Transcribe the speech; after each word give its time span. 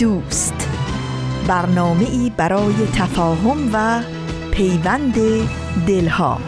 دوست. 0.00 0.68
برنامه 1.48 2.04
ای 2.04 2.32
برای 2.36 2.74
تفاهم 2.94 3.70
و 3.72 4.02
پیوند 4.50 5.14
دلها. 5.86 6.40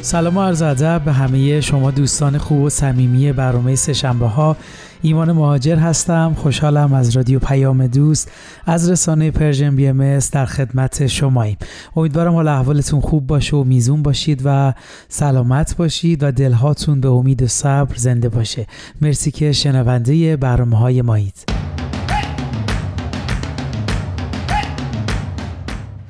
سلام 0.00 0.36
و 0.36 0.42
عرض 0.42 0.62
ادب 0.62 1.02
به 1.04 1.12
همه 1.12 1.60
شما 1.60 1.90
دوستان 1.90 2.38
خوب 2.38 2.60
و 2.60 2.70
صمیمی 2.70 3.32
برنامه 3.32 3.74
سهشنبه 3.74 4.26
ها 4.26 4.56
ایمان 5.02 5.32
مهاجر 5.32 5.76
هستم. 5.76 6.34
خوشحالم 6.38 6.92
از 6.92 7.16
رادیو 7.16 7.38
پیام 7.38 7.86
دوست 7.86 8.30
از 8.66 8.90
رسانه 8.90 9.30
Persian 9.30 9.76
BMS 9.76 10.18
در 10.18 10.46
خدمت 10.46 11.06
شماییم. 11.06 11.56
امیدوارم 11.96 12.34
حال 12.34 12.48
احوالتون 12.48 13.00
خوب 13.00 13.26
باشه 13.26 13.56
و 13.56 13.64
میزون 13.64 14.02
باشید 14.02 14.42
و 14.44 14.74
سلامت 15.08 15.76
باشید 15.76 16.22
و 16.22 16.32
دلهاتون 16.32 17.00
به 17.00 17.08
امید 17.08 17.46
صبر 17.46 17.96
زنده 17.96 18.28
باشه. 18.28 18.66
مرسی 19.00 19.30
که 19.30 19.52
شنونده 19.52 20.36
برنامه 20.36 20.78
های 20.78 21.02
مایید 21.02 21.55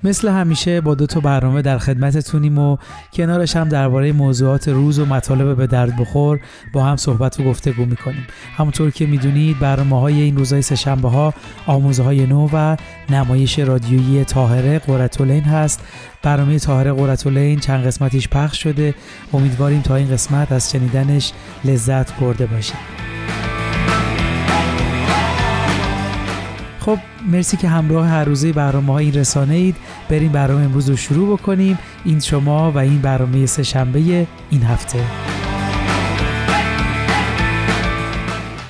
مثل 0.07 0.29
همیشه 0.29 0.81
با 0.81 0.95
دو 0.95 1.07
تا 1.07 1.21
برنامه 1.21 1.63
در 1.63 1.79
خدمتتونیم 1.79 2.59
و 2.59 2.77
کنارش 3.13 3.57
هم 3.57 3.69
درباره 3.69 4.13
موضوعات 4.13 4.69
روز 4.69 4.99
و 4.99 5.07
مطالب 5.07 5.57
به 5.57 5.67
درد 5.67 5.97
بخور 5.97 6.41
با 6.73 6.85
هم 6.85 6.97
صحبت 6.97 7.41
و 7.41 7.45
گفتگو 7.45 7.85
می‌کنیم. 7.85 8.27
همونطور 8.57 8.91
که 8.91 9.07
می‌دونید 9.07 9.59
برنامه 9.59 10.01
های 10.01 10.21
این 10.21 10.37
روزهای 10.37 10.63
سهشنبه 10.63 11.09
ها 11.09 11.35
آموزه 11.67 12.03
های 12.03 12.27
نو 12.27 12.49
و 12.53 12.77
نمایش 13.11 13.59
رادیویی 13.59 14.25
تاهره 14.25 14.79
قرتولین 14.79 15.43
هست. 15.43 15.81
برنامه 16.23 16.59
تاهره 16.59 16.93
قرتولین 16.93 17.61
چند 17.61 17.87
قسمتیش 17.87 18.29
پخش 18.29 18.63
شده. 18.63 18.95
امیدواریم 19.33 19.81
تا 19.81 19.97
این 19.97 20.11
قسمت 20.11 20.53
از 20.53 20.71
شنیدنش 20.71 21.33
لذت 21.65 22.21
برده 22.21 22.47
باشید. 22.47 23.36
خب 26.87 26.99
مرسی 27.33 27.57
که 27.57 27.69
همراه 27.69 28.09
هر 28.09 28.25
روزه 28.25 28.53
برنامه 28.53 28.93
های 28.93 29.05
این 29.05 29.15
رسانه 29.15 29.55
اید 29.55 29.77
بریم 30.09 30.33
برنامه 30.33 30.65
امروز 30.65 30.91
رو 30.91 30.97
شروع 30.97 31.39
بکنیم. 31.39 31.79
این 32.05 32.21
شما 32.21 32.73
و 32.73 32.79
این 32.79 32.99
برنامه 32.99 33.47
سه 33.47 33.63
شنبه 33.63 34.27
این 34.51 34.63
هفته. 34.63 34.99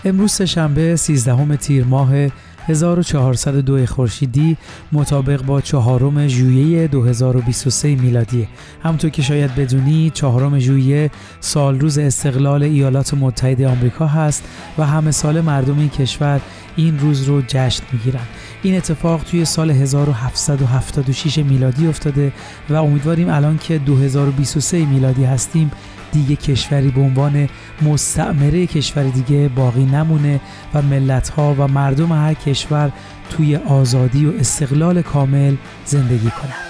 امروز 0.05 0.33
سه 0.33 0.47
شنبه 0.47 0.97
13 0.97 1.57
تیر 1.57 1.85
ماه 1.85 2.13
1402 2.69 3.87
خورشیدی 3.87 4.57
مطابق 4.93 5.43
با 5.43 5.61
چهارم 5.61 6.29
ژوئیه 6.29 6.89
2023 6.89 7.95
میلادی. 7.95 8.49
همونطور 8.83 9.11
که 9.11 9.23
شاید 9.23 9.55
بدونی 9.55 10.11
چهارم 10.15 10.59
ژوئیه 10.59 11.11
سال 11.41 11.81
روز 11.81 11.99
استقلال 11.99 12.63
ایالات 12.63 13.15
متحده 13.15 13.69
آمریکا 13.69 14.07
هست 14.07 14.45
و 14.79 14.87
همه 14.87 15.11
سال 15.11 15.41
مردم 15.41 15.79
این 15.79 15.89
کشور 15.89 16.41
این 16.77 16.99
روز 16.99 17.23
رو 17.23 17.43
جشن 17.47 17.83
می‌گیرن 17.93 18.27
این 18.63 18.77
اتفاق 18.77 19.25
توی 19.25 19.45
سال 19.45 19.71
1776 19.71 21.39
میلادی 21.39 21.87
افتاده 21.87 22.33
و 22.69 22.75
امیدواریم 22.75 23.29
الان 23.29 23.59
که 23.59 23.79
2023 23.79 24.85
میلادی 24.85 25.25
هستیم 25.25 25.71
دیگه 26.13 26.37
کشوری 26.37 26.89
به 26.89 27.01
عنوان 27.01 27.49
مستعمره 27.83 28.67
کشور 28.67 29.03
دیگه 29.03 29.49
باقی 29.49 29.85
نمونه 29.85 30.41
و 30.75 30.83
ملت 30.83 31.29
ها 31.29 31.55
و 31.59 31.69
مردم 31.69 32.13
هر 32.13 32.35
کشور 32.35 32.93
توی 33.31 33.57
آزادی 33.57 34.27
و 34.27 34.33
استقلال 34.39 35.03
کامل 35.03 35.57
زندگی 35.85 36.31
کنند. 36.31 36.66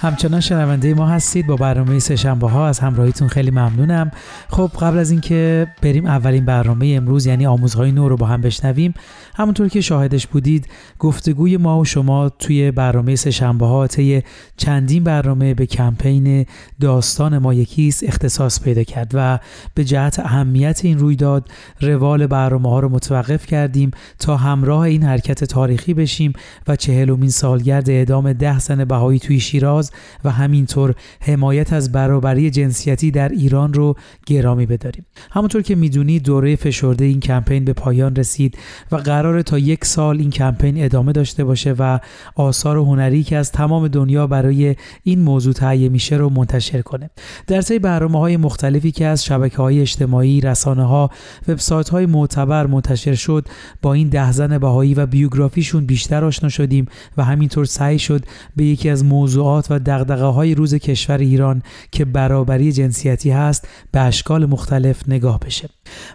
همچنان 0.00 0.40
شنونده 0.40 0.94
ما 0.94 1.06
هستید. 1.06 1.46
با 1.46 1.56
برنامه 1.56 1.98
سهشنبه 1.98 2.48
ها 2.48 2.68
از 2.68 2.78
همراهیتون 2.78 3.28
خیلی 3.28 3.50
ممنونم. 3.50 4.10
خب 4.48 4.70
قبل 4.80 4.98
از 4.98 5.10
اینکه 5.10 5.66
بریم 5.82 6.06
اولین 6.06 6.44
برنامه 6.44 6.94
امروز 6.96 7.26
یعنی 7.26 7.46
آموزهای 7.46 7.92
نو 7.92 8.08
رو 8.08 8.16
با 8.16 8.26
هم 8.26 8.40
بشنویم 8.40 8.94
همونطور 9.38 9.68
که 9.68 9.80
شاهدش 9.80 10.26
بودید 10.26 10.68
گفتگوی 10.98 11.56
ما 11.56 11.80
و 11.80 11.84
شما 11.84 12.28
توی 12.28 12.70
برنامه 12.70 13.16
سهشنبه 13.16 13.66
ها 13.66 13.86
طی 13.86 14.22
چندین 14.56 15.04
برنامه 15.04 15.54
به 15.54 15.66
کمپین 15.66 16.46
داستان 16.80 17.38
ما 17.38 17.54
یکیست 17.54 18.04
اختصاص 18.04 18.60
پیدا 18.60 18.82
کرد 18.82 19.10
و 19.14 19.38
به 19.74 19.84
جهت 19.84 20.18
اهمیت 20.18 20.80
این 20.84 20.98
رویداد 20.98 21.48
روال 21.80 22.26
برنامه 22.26 22.68
ها 22.68 22.80
رو 22.80 22.88
متوقف 22.88 23.46
کردیم 23.46 23.90
تا 24.18 24.36
همراه 24.36 24.80
این 24.80 25.02
حرکت 25.02 25.44
تاریخی 25.44 25.94
بشیم 25.94 26.32
و 26.68 26.76
چهلمین 26.76 27.30
سالگرد 27.30 27.90
اعدام 27.90 28.32
ده 28.32 28.58
زن 28.58 28.84
بهایی 28.84 29.18
توی 29.18 29.40
شیراز 29.40 29.90
و 30.24 30.30
همینطور 30.30 30.94
حمایت 31.20 31.72
از 31.72 31.92
برابری 31.92 32.50
جنسیتی 32.50 33.10
در 33.10 33.28
ایران 33.28 33.74
رو 33.74 33.94
گرامی 34.26 34.66
بداریم. 34.66 35.06
همونطور 35.30 35.62
که 35.62 35.74
می‌دونید 35.74 36.22
دوره 36.22 36.56
فشرده 36.56 37.04
این 37.04 37.20
کمپین 37.20 37.64
به 37.64 37.72
پایان 37.72 38.16
رسید 38.16 38.58
و 38.92 38.96
قرار 38.96 39.27
تا 39.42 39.58
یک 39.58 39.84
سال 39.84 40.18
این 40.18 40.30
کمپین 40.30 40.84
ادامه 40.84 41.12
داشته 41.12 41.44
باشه 41.44 41.74
و 41.78 41.98
آثار 42.36 42.76
هنری 42.76 43.22
که 43.22 43.36
از 43.36 43.52
تمام 43.52 43.88
دنیا 43.88 44.26
برای 44.26 44.76
این 45.02 45.20
موضوع 45.20 45.52
تهیه 45.52 45.88
میشه 45.88 46.16
رو 46.16 46.30
منتشر 46.30 46.82
کنه. 46.82 47.10
در 47.46 47.62
طی 47.62 47.78
برنامه 47.78 48.18
های 48.18 48.36
مختلفی 48.36 48.90
که 48.90 49.06
از 49.06 49.24
شبکه 49.24 49.56
های 49.56 49.80
اجتماعی 49.80 50.40
رسانه 50.40 50.84
ها 50.84 51.10
وبسایت 51.48 51.88
های 51.88 52.06
معتبر 52.06 52.66
منتشر 52.66 53.14
شد 53.14 53.48
با 53.82 53.92
این 53.94 54.08
ده 54.08 54.32
زن 54.32 54.58
بهایی 54.58 54.94
و 54.94 55.06
بیوگرافیشون 55.06 55.86
بیشتر 55.86 56.24
آشنا 56.24 56.48
شدیم 56.48 56.86
و 57.16 57.24
همینطور 57.24 57.64
سعی 57.64 57.98
شد 57.98 58.24
به 58.56 58.64
یکی 58.64 58.90
از 58.90 59.04
موضوعات 59.04 59.66
و 59.70 59.78
دغدغه 59.78 60.24
های 60.24 60.54
روز 60.54 60.74
کشور 60.74 61.18
ایران 61.18 61.62
که 61.90 62.04
برابری 62.04 62.72
جنسیتی 62.72 63.30
هست 63.30 63.68
به 63.92 64.00
اشکال 64.00 64.46
مختلف 64.46 65.08
نگاه 65.08 65.40
بشه. 65.40 65.68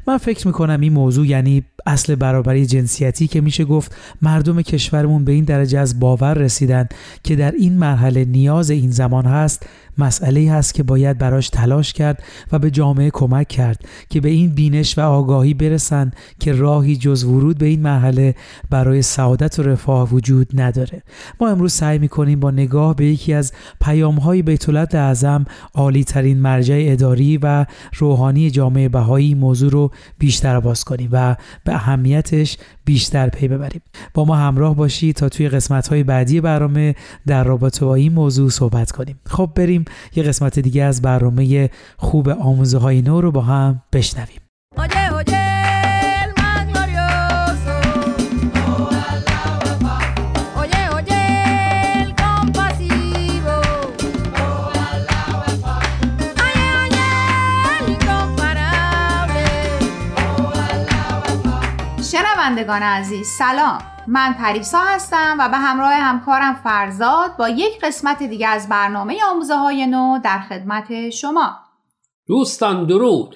من 0.08 0.18
فکر 0.18 0.48
می‌کنم 0.48 0.82
این 0.82 0.94
موضوع 0.94 1.28
یعنی 1.28 1.64
اصل 1.86 2.16
برابری 2.16 2.66
جنسیتی 2.66 3.03
که 3.12 3.42
میشه 3.42 3.66
گفت 3.66 3.96
مردم 4.22 4.62
کشورمون 4.62 5.26
به 5.26 5.32
این 5.32 5.44
درجه 5.44 5.80
از 5.80 6.00
باور 6.00 6.34
رسیدن 6.34 6.88
که 7.24 7.36
در 7.36 7.52
این 7.52 7.78
مرحله 7.78 8.26
نیاز 8.26 8.70
این 8.70 8.92
زمان 8.92 9.26
هست 9.26 9.66
مسئله 9.98 10.52
هست 10.52 10.74
که 10.74 10.84
باید 10.84 11.18
براش 11.18 11.50
تلاش 11.50 11.94
کرد 11.94 12.24
و 12.52 12.60
به 12.60 12.72
جامعه 12.72 13.10
کمک 13.14 13.48
کرد 13.48 13.86
که 14.10 14.22
به 14.22 14.30
این 14.30 14.50
بینش 14.50 14.98
و 14.98 15.02
آگاهی 15.02 15.54
برسن 15.54 16.12
که 16.40 16.54
راهی 16.54 16.96
جز 16.96 17.24
ورود 17.24 17.58
به 17.58 17.66
این 17.66 17.82
مرحله 17.82 18.36
برای 18.70 19.02
سعادت 19.02 19.60
و 19.60 19.64
رفاه 19.64 20.10
وجود 20.10 20.62
نداره. 20.62 21.04
ما 21.42 21.50
امروز 21.50 21.74
سعی 21.74 22.00
می‌کنیم 22.00 22.40
با 22.40 22.52
نگاه 22.52 22.96
به 22.96 23.06
یکی 23.06 23.34
از 23.34 23.54
پیام 23.82 24.16
های 24.16 24.42
بیت 24.42 24.96
اعظم 24.96 25.46
عالی 25.74 26.04
ترین 26.04 26.40
مرجع 26.40 26.86
اداری 26.88 27.38
و 27.38 27.66
روحانی 27.96 28.52
جامعه 28.52 28.90
بهایی 28.90 29.36
موضوع 29.36 29.72
رو 29.72 29.92
بیشتر 30.20 30.60
باز 30.60 30.84
کنیم 30.84 31.10
و 31.12 31.36
به 31.64 31.74
اهمیتش 31.74 32.58
بیشتر 32.86 33.30
پی 33.30 33.48
ببریم. 33.48 33.82
با 34.14 34.26
ما 34.26 34.36
همراه 34.36 34.76
باشید 34.76 35.16
تا 35.16 35.30
توی 35.30 35.50
قسمت 35.50 35.88
های 35.88 36.04
بعدی 36.04 36.42
برنامه 36.42 36.96
در 37.28 37.44
رابطه 37.44 37.86
با 37.86 37.96
این 37.96 38.14
موضوع 38.14 38.50
صحبت 38.50 38.92
کنیم. 38.92 39.20
خب 39.26 39.50
بریم 39.56 39.83
یه 40.16 40.24
قسمت 40.24 40.60
دیگه 40.60 40.84
از 40.84 41.02
برنامه 41.02 41.70
خوب 41.98 42.30
آموزه 42.30 42.78
های 42.78 43.02
نو 43.02 43.22
رو 43.22 43.32
با 43.32 43.42
هم 43.42 43.82
بشنویم. 43.94 44.40
شنوندگان 62.54 62.82
عزیز 62.84 63.28
سلام. 63.28 63.80
من 64.08 64.34
پریسا 64.34 64.78
هستم 64.78 65.38
و 65.40 65.50
به 65.50 65.58
همراه 65.58 65.94
همکارم 65.94 66.54
فرزاد 66.54 67.38
با 67.38 67.50
یک 67.50 67.80
قسمت 67.84 68.24
دیگه 68.24 68.48
از 68.48 68.70
برنامه 68.70 69.18
آموزه 69.32 69.56
های 69.56 69.88
نو 69.88 70.20
در 70.24 70.40
خدمت 70.40 71.10
شما. 71.10 71.56
دوستان 72.28 72.86
درود. 72.86 73.36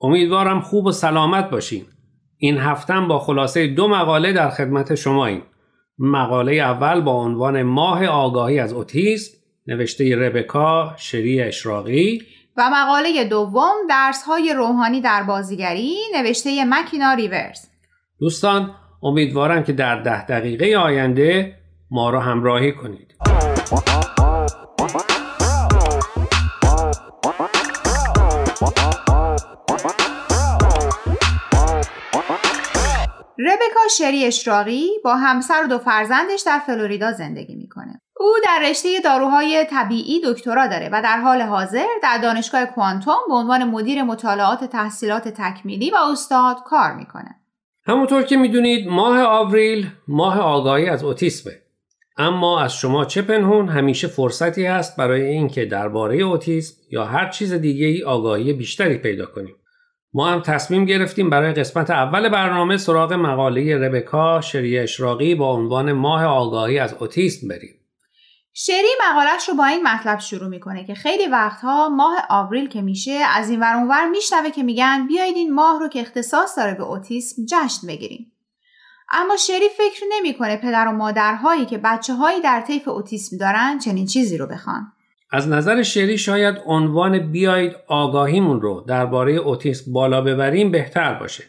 امیدوارم 0.00 0.60
خوب 0.60 0.86
و 0.86 0.92
سلامت 0.92 1.50
باشین. 1.50 1.84
این 2.38 2.58
هفتم 2.58 3.08
با 3.08 3.18
خلاصه 3.18 3.66
دو 3.66 3.88
مقاله 3.88 4.32
در 4.32 4.50
خدمت 4.50 4.94
شماییم. 4.94 5.42
مقاله 5.98 6.52
اول 6.52 7.00
با 7.00 7.12
عنوان 7.12 7.62
ماه 7.62 8.06
آگاهی 8.06 8.58
از 8.58 8.72
اوتیسم 8.72 9.36
نوشته 9.66 10.16
ربکا 10.16 10.94
شری 10.96 11.42
اشراقی. 11.42 12.22
و 12.56 12.70
مقاله 12.70 13.24
دوم 13.24 13.74
درس 13.88 14.22
های 14.22 14.54
روحانی 14.56 15.00
در 15.00 15.22
بازیگری 15.22 15.96
نوشته 16.14 16.64
مکینا 16.64 17.12
ریورز. 17.12 17.75
دوستان 18.20 18.74
امیدوارم 19.02 19.64
که 19.64 19.72
در 19.72 20.02
ده 20.02 20.26
دقیقه 20.26 20.78
آینده 20.78 21.58
ما 21.90 22.10
را 22.10 22.20
همراهی 22.20 22.72
کنید 22.72 23.14
ربکا 33.38 33.88
شری 33.98 34.24
اشراقی 34.24 34.88
با 35.04 35.16
همسر 35.16 35.64
و 35.64 35.66
دو 35.66 35.78
فرزندش 35.78 36.42
در 36.46 36.58
فلوریدا 36.58 37.12
زندگی 37.12 37.54
می‌کنه. 37.54 38.00
او 38.20 38.28
در 38.44 38.70
رشته 38.70 39.00
داروهای 39.04 39.66
طبیعی 39.70 40.20
دکترا 40.24 40.66
داره 40.66 40.88
و 40.92 41.02
در 41.02 41.20
حال 41.20 41.42
حاضر 41.42 41.86
در 42.02 42.18
دانشگاه 42.18 42.66
کوانتوم 42.66 43.18
به 43.28 43.34
عنوان 43.34 43.64
مدیر 43.64 44.02
مطالعات 44.02 44.64
تحصیلات 44.64 45.28
تکمیلی 45.28 45.90
و 45.90 45.96
استاد 46.12 46.56
کار 46.64 46.94
می‌کنه. 46.94 47.45
همونطور 47.86 48.22
که 48.22 48.36
می‌دونید 48.36 48.88
ماه 48.88 49.22
آوریل 49.22 49.86
ماه 50.08 50.38
آگاهی 50.40 50.86
از 50.86 51.04
اوتیسمه. 51.04 51.52
اما 52.18 52.60
از 52.60 52.74
شما 52.74 53.04
چه 53.04 53.22
پنهون 53.22 53.68
همیشه 53.68 54.08
فرصتی 54.08 54.66
هست 54.66 54.96
برای 54.96 55.22
اینکه 55.22 55.64
درباره 55.64 56.16
اوتیسم 56.16 56.74
یا 56.90 57.04
هر 57.04 57.28
چیز 57.28 57.52
دیگه 57.52 57.86
ای 57.86 58.02
آگاهی 58.02 58.52
بیشتری 58.52 58.98
پیدا 58.98 59.26
کنیم. 59.26 59.54
ما 60.14 60.26
هم 60.28 60.40
تصمیم 60.40 60.84
گرفتیم 60.84 61.30
برای 61.30 61.52
قسمت 61.52 61.90
اول 61.90 62.28
برنامه 62.28 62.76
سراغ 62.76 63.12
مقاله 63.12 63.78
ربکا 63.78 64.40
شری 64.40 64.78
اشراقی 64.78 65.34
با 65.34 65.52
عنوان 65.52 65.92
ماه 65.92 66.24
آگاهی 66.24 66.78
از 66.78 66.94
اوتیسم 67.00 67.48
بریم. 67.48 67.75
شری 68.58 68.88
مقالش 69.08 69.48
رو 69.48 69.54
با 69.54 69.64
این 69.64 69.82
مطلب 69.82 70.18
شروع 70.18 70.48
می‌کنه 70.48 70.84
که 70.84 70.94
خیلی 70.94 71.26
وقتها 71.26 71.88
ماه 71.88 72.16
آوریل 72.28 72.68
که 72.68 72.82
میشه 72.82 73.10
از 73.10 73.50
این 73.50 73.60
ور 73.60 73.74
اونور 73.74 74.08
میشنوه 74.08 74.50
که 74.50 74.62
میگن 74.62 75.06
بیایید 75.06 75.36
این 75.36 75.54
ماه 75.54 75.80
رو 75.80 75.88
که 75.88 76.00
اختصاص 76.00 76.58
داره 76.58 76.74
به 76.74 76.82
اوتیسم 76.82 77.42
جشن 77.44 77.86
بگیریم. 77.86 78.32
اما 79.10 79.36
شری 79.36 79.68
فکر 79.68 80.04
نمی‌کنه 80.12 80.56
پدر 80.56 80.88
و 80.88 80.92
مادرهایی 80.92 81.66
که 81.66 81.78
بچه 81.78 82.14
هایی 82.14 82.40
در 82.40 82.60
طیف 82.60 82.88
اوتیسم 82.88 83.36
دارن 83.36 83.78
چنین 83.78 84.06
چیزی 84.06 84.38
رو 84.38 84.46
بخوان. 84.46 84.92
از 85.30 85.48
نظر 85.48 85.82
شری 85.82 86.18
شاید 86.18 86.56
عنوان 86.66 87.32
بیایید 87.32 87.72
آگاهیمون 87.88 88.60
رو 88.60 88.84
درباره 88.88 89.32
اوتیسم 89.32 89.92
بالا 89.92 90.20
ببریم 90.20 90.70
بهتر 90.70 91.14
باشه. 91.14 91.44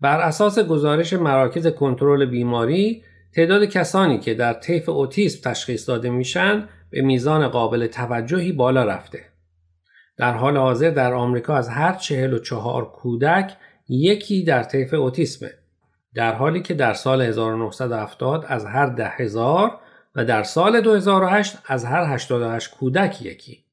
بر 0.00 0.20
اساس 0.20 0.58
گزارش 0.58 1.12
مراکز 1.12 1.66
کنترل 1.66 2.26
بیماری 2.26 3.02
تعداد 3.36 3.64
کسانی 3.64 4.18
که 4.18 4.34
در 4.34 4.52
طیف 4.52 4.88
اوتیسم 4.88 5.50
تشخیص 5.50 5.88
داده 5.88 6.10
میشن 6.10 6.68
به 6.90 7.02
میزان 7.02 7.48
قابل 7.48 7.86
توجهی 7.86 8.52
بالا 8.52 8.84
رفته. 8.84 9.24
در 10.16 10.32
حال 10.32 10.56
حاضر 10.56 10.90
در 10.90 11.12
آمریکا 11.12 11.56
از 11.56 11.68
هر 11.68 11.92
44 11.92 12.92
کودک 12.92 13.56
یکی 13.88 14.44
در 14.44 14.62
طیف 14.62 14.94
اوتیسمه. 14.94 15.50
در 16.14 16.34
حالی 16.34 16.62
که 16.62 16.74
در 16.74 16.92
سال 16.92 17.22
1970 17.22 18.44
از 18.48 18.66
هر 18.66 18.86
ده 18.86 19.08
هزار 19.08 19.80
و 20.14 20.24
در 20.24 20.42
سال 20.42 20.80
2008 20.80 21.58
از 21.66 21.84
هر 21.84 22.14
88 22.14 22.70
کودک 22.70 23.22
یکی. 23.22 23.64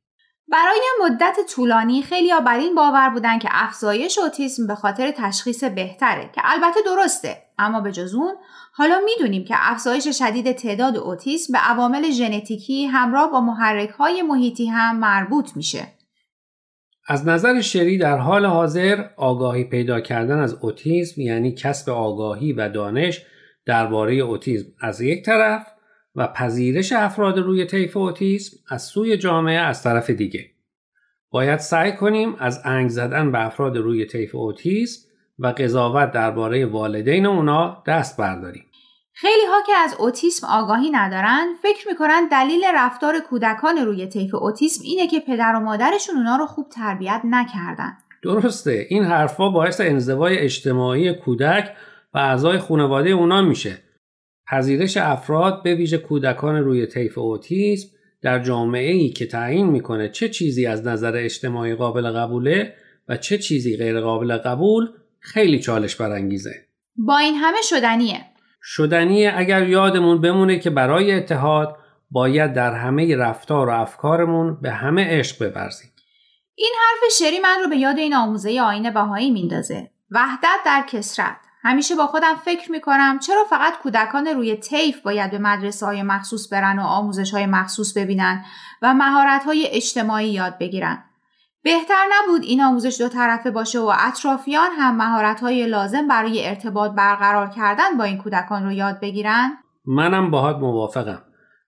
برای 0.52 0.82
مدت 1.04 1.38
طولانی 1.56 2.02
خیلی 2.02 2.32
بر 2.46 2.58
این 2.58 2.76
باور 2.76 3.10
بودن 3.10 3.40
که 3.40 3.50
افزایش 3.52 4.18
اوتیسم 4.18 4.68
به 4.68 4.76
خاطر 4.76 5.12
تشخیص 5.18 5.64
بهتره 5.64 6.30
که 6.36 6.42
البته 6.44 6.80
درسته 6.86 7.38
اما 7.60 7.82
به 7.82 7.92
جز 7.92 8.14
اون 8.14 8.36
حالا 8.74 9.00
می‌دونیم 9.06 9.44
که 9.44 9.54
افزایش 9.58 10.08
شدید 10.08 10.52
تعداد 10.52 10.98
اوتیسم 10.98 11.54
به 11.54 11.60
عوامل 11.60 12.12
ژنتیکی 12.12 12.86
همراه 12.86 13.32
با 13.32 13.42
محرک 13.42 13.90
های 13.90 14.22
محیطی 14.22 14.66
هم 14.66 15.00
مربوط 15.00 15.50
میشه. 15.56 15.88
از 17.08 17.28
نظر 17.28 17.62
شری 17.62 17.98
در 17.98 18.18
حال 18.18 18.46
حاضر 18.46 19.06
آگاهی 19.18 19.64
پیدا 19.64 20.00
کردن 20.00 20.40
از 20.40 20.58
اوتیسم 20.62 21.22
یعنی 21.22 21.52
کسب 21.52 21.90
آگاهی 21.90 22.54
و 22.54 22.70
دانش 22.70 23.26
درباره 23.66 24.14
اوتیسم 24.14 24.68
از 24.80 25.02
یک 25.02 25.26
طرف 25.26 25.68
و 26.16 26.28
پذیرش 26.28 26.92
افراد 26.92 27.40
روی 27.40 27.66
طیف 27.66 27.98
اوتیسم 27.98 28.58
از 28.70 28.84
سوی 28.84 29.18
جامعه 29.18 29.58
از 29.58 29.84
طرف 29.84 30.10
دیگه. 30.10 30.46
باید 31.32 31.60
سعی 31.60 31.92
کنیم 31.92 32.36
از 32.40 32.62
انگ 32.66 32.90
زدن 32.90 33.32
به 33.32 33.46
افراد 33.46 33.78
روی 33.78 34.06
طیف 34.06 34.36
اوتیسم 34.36 35.11
و 35.42 35.48
قضاوت 35.48 36.12
درباره 36.12 36.66
والدین 36.66 37.26
اونا 37.26 37.84
دست 37.88 38.18
برداریم. 38.18 38.66
خیلی 39.14 39.46
ها 39.52 39.62
که 39.68 39.74
از 39.74 39.96
اوتیسم 40.00 40.48
آگاهی 40.48 40.90
ندارن 40.90 41.48
فکر 41.62 41.88
می‌کنن 41.88 42.28
دلیل 42.32 42.62
رفتار 42.76 43.20
کودکان 43.20 43.78
روی 43.78 44.08
طیف 44.08 44.36
اوتیسم 44.36 44.82
اینه 44.84 45.08
که 45.08 45.20
پدر 45.20 45.54
و 45.56 45.60
مادرشون 45.60 46.16
اونا 46.16 46.36
رو 46.36 46.46
خوب 46.46 46.70
تربیت 46.70 47.22
نکردن. 47.24 47.98
درسته 48.24 48.86
این 48.90 49.04
حرفا 49.04 49.50
باعث 49.50 49.82
انزوای 49.82 50.38
اجتماعی 50.38 51.14
کودک 51.14 51.72
و 52.14 52.18
اعضای 52.18 52.58
خانواده 52.58 53.10
اونا 53.10 53.42
میشه 53.42 53.78
پذیرش 54.48 54.98
افراد 54.98 55.64
به 55.64 55.76
ویژه 55.76 55.98
کودکان 55.98 56.56
روی 56.56 56.86
طیف 56.86 57.18
اوتیسم 57.18 57.88
در 58.22 58.40
جامعه 58.40 58.92
ای 58.92 59.10
که 59.10 59.26
تعیین 59.26 59.66
می‌کنه 59.66 60.10
چه 60.10 60.30
چیزی 60.30 60.66
از 60.66 60.88
نظر 60.88 61.14
اجتماعی 61.16 61.76
قابل 61.76 62.12
قبوله 62.12 62.74
و 63.10 63.18
چه 63.18 63.38
چیزی 63.38 63.78
غیر 63.78 64.02
قابل 64.02 64.38
قبول 64.38 64.90
خیلی 65.22 65.60
چالش 65.60 65.96
برانگیزه. 65.96 66.68
با 66.96 67.18
این 67.18 67.36
همه 67.36 67.62
شدنیه. 67.62 68.26
شدنیه 68.64 69.34
اگر 69.36 69.68
یادمون 69.68 70.22
بمونه 70.22 70.60
که 70.60 70.70
برای 70.70 71.14
اتحاد 71.14 71.78
باید 72.12 72.54
در 72.54 72.74
همه 72.74 73.16
رفتار 73.16 73.70
و 73.70 73.72
افکارمون 73.72 74.62
به 74.62 74.72
همه 74.72 75.20
عشق 75.20 75.46
ببرزیم. 75.46 75.92
این 76.56 76.74
حرف 76.80 77.12
شری 77.20 77.40
من 77.40 77.58
رو 77.64 77.70
به 77.70 77.78
یاد 77.78 77.98
این 77.98 78.14
آموزه 78.14 78.62
آین 78.62 78.94
بهایی 78.94 79.32
میندازه. 79.32 79.92
وحدت 80.12 80.60
در 80.66 80.86
کسرت. 80.90 81.38
همیشه 81.64 81.96
با 81.96 82.08
خودم 82.08 82.36
فکر 82.46 82.72
می‌کنم 82.72 83.20
چرا 83.20 83.44
فقط 83.50 83.78
کودکان 83.84 84.28
روی 84.28 84.56
طیف 84.56 85.02
باید 85.02 85.32
به 85.32 85.38
مدرسه 85.38 85.86
های 85.86 86.04
مخصوص 86.04 86.54
برن 86.54 86.80
و 86.80 86.82
آموزش 86.82 87.32
های 87.32 87.46
مخصوص 87.46 87.98
ببینن 87.98 88.46
و 88.82 88.94
مهارت 88.94 89.44
های 89.44 89.68
اجتماعی 89.68 90.30
یاد 90.30 90.58
بگیرن. 90.58 91.04
بهتر 91.64 92.04
نبود 92.12 92.44
این 92.44 92.62
آموزش 92.62 93.02
دو 93.02 93.10
طرفه 93.10 93.52
باشه 93.52 93.80
و 93.80 93.92
اطرافیان 94.00 94.72
هم 94.72 94.98
مهارت 94.98 95.40
های 95.40 95.68
لازم 95.68 96.08
برای 96.08 96.48
ارتباط 96.48 96.92
برقرار 96.92 97.50
کردن 97.50 97.98
با 97.98 98.04
این 98.04 98.18
کودکان 98.18 98.64
رو 98.64 98.72
یاد 98.72 99.00
بگیرن؟ 99.00 99.52
منم 99.86 100.32
باهات 100.32 100.58
موافقم. 100.58 101.22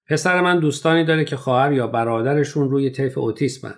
پسر 0.09 0.41
من 0.41 0.59
دوستانی 0.59 1.05
داره 1.05 1.25
که 1.25 1.35
خواهر 1.35 1.73
یا 1.73 1.88
برادرشون 1.88 2.69
روی 2.69 2.89
طیف 2.89 3.17
اوتیسمن 3.17 3.75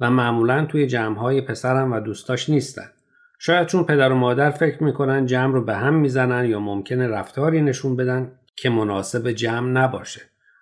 و 0.00 0.10
معمولا 0.10 0.64
توی 0.64 0.86
جمعهای 0.86 1.40
پسرم 1.40 1.92
و 1.92 2.00
دوستاش 2.00 2.48
نیستن. 2.48 2.90
شاید 3.38 3.66
چون 3.66 3.84
پدر 3.84 4.12
و 4.12 4.14
مادر 4.14 4.50
فکر 4.50 4.84
می‌کنن 4.84 5.26
جمع 5.26 5.52
رو 5.52 5.64
به 5.64 5.74
هم 5.74 5.94
می‌زنن 5.94 6.44
یا 6.44 6.60
ممکنه 6.60 7.08
رفتاری 7.08 7.62
نشون 7.62 7.96
بدن 7.96 8.32
که 8.56 8.70
مناسب 8.70 9.30
جمع 9.30 9.68
نباشه. 9.68 10.20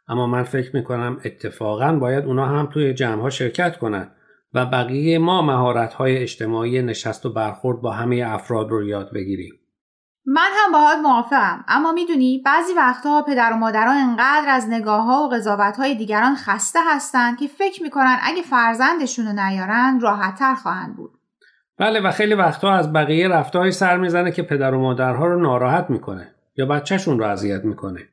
اما 0.09 0.27
من 0.27 0.43
فکر 0.43 0.77
می‌کنم 0.77 1.21
اتفاقا 1.25 1.93
باید 1.93 2.25
اونا 2.25 2.47
هم 2.47 2.67
توی 2.67 2.95
جمع 2.95 3.23
ها 3.23 3.31
شرکت 3.31 3.79
کنن 3.79 4.11
و 4.55 4.67
بقیه 4.67 5.19
ما 5.19 5.43
مهارت 5.43 5.95
های 5.95 6.19
اجتماعی 6.19 6.83
نشست 6.83 7.27
و 7.27 7.33
برخورد 7.33 7.81
با 7.81 7.91
همه 7.91 8.25
افراد 8.27 8.71
رو 8.71 8.89
یاد 8.89 9.13
بگیریم. 9.15 9.53
من 10.27 10.51
هم 10.65 10.73
باهات 10.73 10.99
موافقم 10.99 11.65
اما 11.69 11.93
می‌دونی 11.93 12.43
بعضی 12.45 12.75
وقتها 12.75 13.23
پدر 13.23 13.53
و 13.53 13.57
مادران 13.57 13.97
انقدر 13.97 14.49
از 14.49 14.69
نگاه 14.69 15.05
ها 15.05 15.23
و 15.23 15.35
قضاوت 15.35 15.77
های 15.77 15.95
دیگران 15.95 16.35
خسته 16.35 16.79
هستند 16.87 17.39
که 17.39 17.47
فکر 17.47 17.83
می‌کنن 17.83 18.17
اگه 18.23 18.43
فرزندشون 18.43 19.27
رو 19.27 19.33
نیارن 19.33 20.01
راحتتر 20.01 20.55
خواهند 20.55 20.97
بود. 20.97 21.11
بله 21.79 22.01
و 22.01 22.11
خیلی 22.11 22.35
وقتها 22.35 22.75
از 22.75 22.93
بقیه 22.93 23.29
رفتاری 23.29 23.73
سر 23.73 23.97
می‌زنه 23.97 24.33
که 24.33 24.43
پدر 24.43 24.75
و 24.75 24.81
مادرها 24.81 25.27
رو 25.27 25.41
ناراحت 25.41 25.91
می‌کنه 25.91 26.35
یا 26.57 26.67
بچهشون 26.67 27.19
رو 27.19 27.25
اذیت 27.25 27.65
می‌کنه 27.65 28.09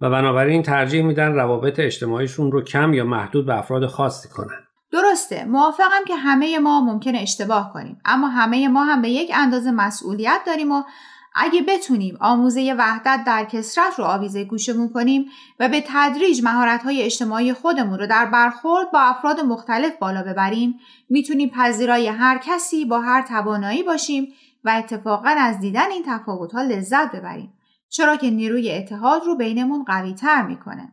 و 0.00 0.10
بنابراین 0.10 0.62
ترجیح 0.62 1.04
میدن 1.04 1.32
روابط 1.32 1.80
اجتماعیشون 1.80 2.52
رو 2.52 2.62
کم 2.62 2.94
یا 2.94 3.04
محدود 3.04 3.46
به 3.46 3.58
افراد 3.58 3.86
خاصی 3.86 4.28
کنن. 4.28 4.66
درسته 4.92 5.44
موافقم 5.44 6.04
که 6.06 6.16
همه 6.16 6.58
ما 6.58 6.80
ممکنه 6.80 7.18
اشتباه 7.18 7.72
کنیم 7.72 8.00
اما 8.04 8.28
همه 8.28 8.68
ما 8.68 8.84
هم 8.84 9.02
به 9.02 9.10
یک 9.10 9.30
اندازه 9.34 9.70
مسئولیت 9.70 10.40
داریم 10.46 10.72
و 10.72 10.82
اگه 11.34 11.62
بتونیم 11.62 12.16
آموزه 12.20 12.74
وحدت 12.78 13.24
در 13.26 13.44
کسرت 13.44 13.98
رو 13.98 14.04
آویزه 14.04 14.44
گوشمون 14.44 14.88
کنیم 14.88 15.26
و 15.60 15.68
به 15.68 15.84
تدریج 15.86 16.44
مهارت‌های 16.44 17.02
اجتماعی 17.02 17.52
خودمون 17.52 17.98
رو 17.98 18.06
در 18.06 18.26
برخورد 18.26 18.90
با 18.90 19.00
افراد 19.00 19.40
مختلف 19.40 19.98
بالا 19.98 20.22
ببریم 20.22 20.80
می‌تونیم 21.08 21.48
پذیرای 21.48 22.08
هر 22.08 22.38
کسی 22.38 22.84
با 22.84 23.00
هر 23.00 23.22
توانایی 23.22 23.82
باشیم 23.82 24.28
و 24.64 24.70
اتفاقا 24.70 25.34
از 25.38 25.60
دیدن 25.60 25.90
این 25.90 26.04
تفاوت‌ها 26.06 26.62
لذت 26.62 27.12
ببریم 27.12 27.52
چرا 27.88 28.16
که 28.16 28.30
نیروی 28.30 28.72
اتحاد 28.72 29.22
رو 29.24 29.36
بینمون 29.36 29.84
قوی 29.84 30.14
تر 30.14 30.42
می‌کنه. 30.42 30.92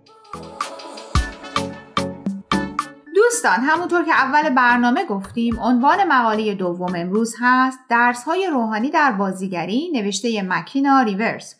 دوستان 3.41 3.59
همونطور 3.59 4.05
که 4.05 4.11
اول 4.11 4.55
برنامه 4.55 5.05
گفتیم 5.05 5.59
عنوان 5.59 5.97
مقاله 6.07 6.55
دوم 6.55 6.93
امروز 6.95 7.35
هست 7.41 7.79
درس 7.89 8.23
های 8.23 8.47
روحانی 8.51 8.89
در 8.89 9.11
بازیگری 9.11 9.89
نوشته 9.93 10.41
مکینا 10.41 11.01
ریورز 11.01 11.55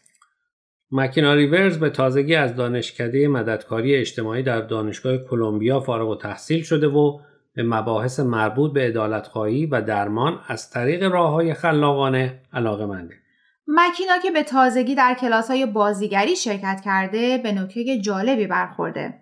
مکینا 0.91 1.33
ریورز 1.33 1.79
به 1.79 1.89
تازگی 1.89 2.35
از 2.35 2.55
دانشکده 2.55 3.27
مددکاری 3.27 3.95
اجتماعی 3.95 4.43
در 4.43 4.61
دانشگاه 4.61 5.17
کلمبیا 5.17 5.79
فارغ 5.79 6.09
و 6.09 6.15
تحصیل 6.15 6.63
شده 6.63 6.88
و 6.88 7.19
به 7.55 7.63
مباحث 7.63 8.19
مربوط 8.19 8.73
به 8.73 8.81
عدالتخواهی 8.88 9.65
و 9.65 9.81
درمان 9.81 10.39
از 10.47 10.69
طریق 10.69 11.03
راه 11.03 11.31
های 11.31 11.53
خلاقانه 11.53 12.41
علاقه 12.53 12.85
منده. 12.85 13.15
مکینا 13.67 14.17
که 14.23 14.31
به 14.31 14.43
تازگی 14.43 14.95
در 14.95 15.13
کلاس 15.21 15.51
های 15.51 15.65
بازیگری 15.65 16.35
شرکت 16.35 16.81
کرده 16.85 17.38
به 17.38 17.51
نکته 17.51 18.00
جالبی 18.00 18.47
برخورده. 18.47 19.20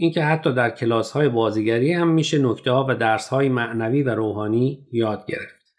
اینکه 0.00 0.24
حتی 0.24 0.52
در 0.52 0.70
کلاس 0.70 1.12
های 1.12 1.28
بازیگری 1.28 1.92
هم 1.92 2.08
میشه 2.08 2.38
نکته 2.38 2.70
ها 2.70 2.86
و 2.88 2.94
درس 2.94 3.28
های 3.28 3.48
معنوی 3.48 4.02
و 4.02 4.14
روحانی 4.14 4.86
یاد 4.92 5.26
گرفت. 5.26 5.74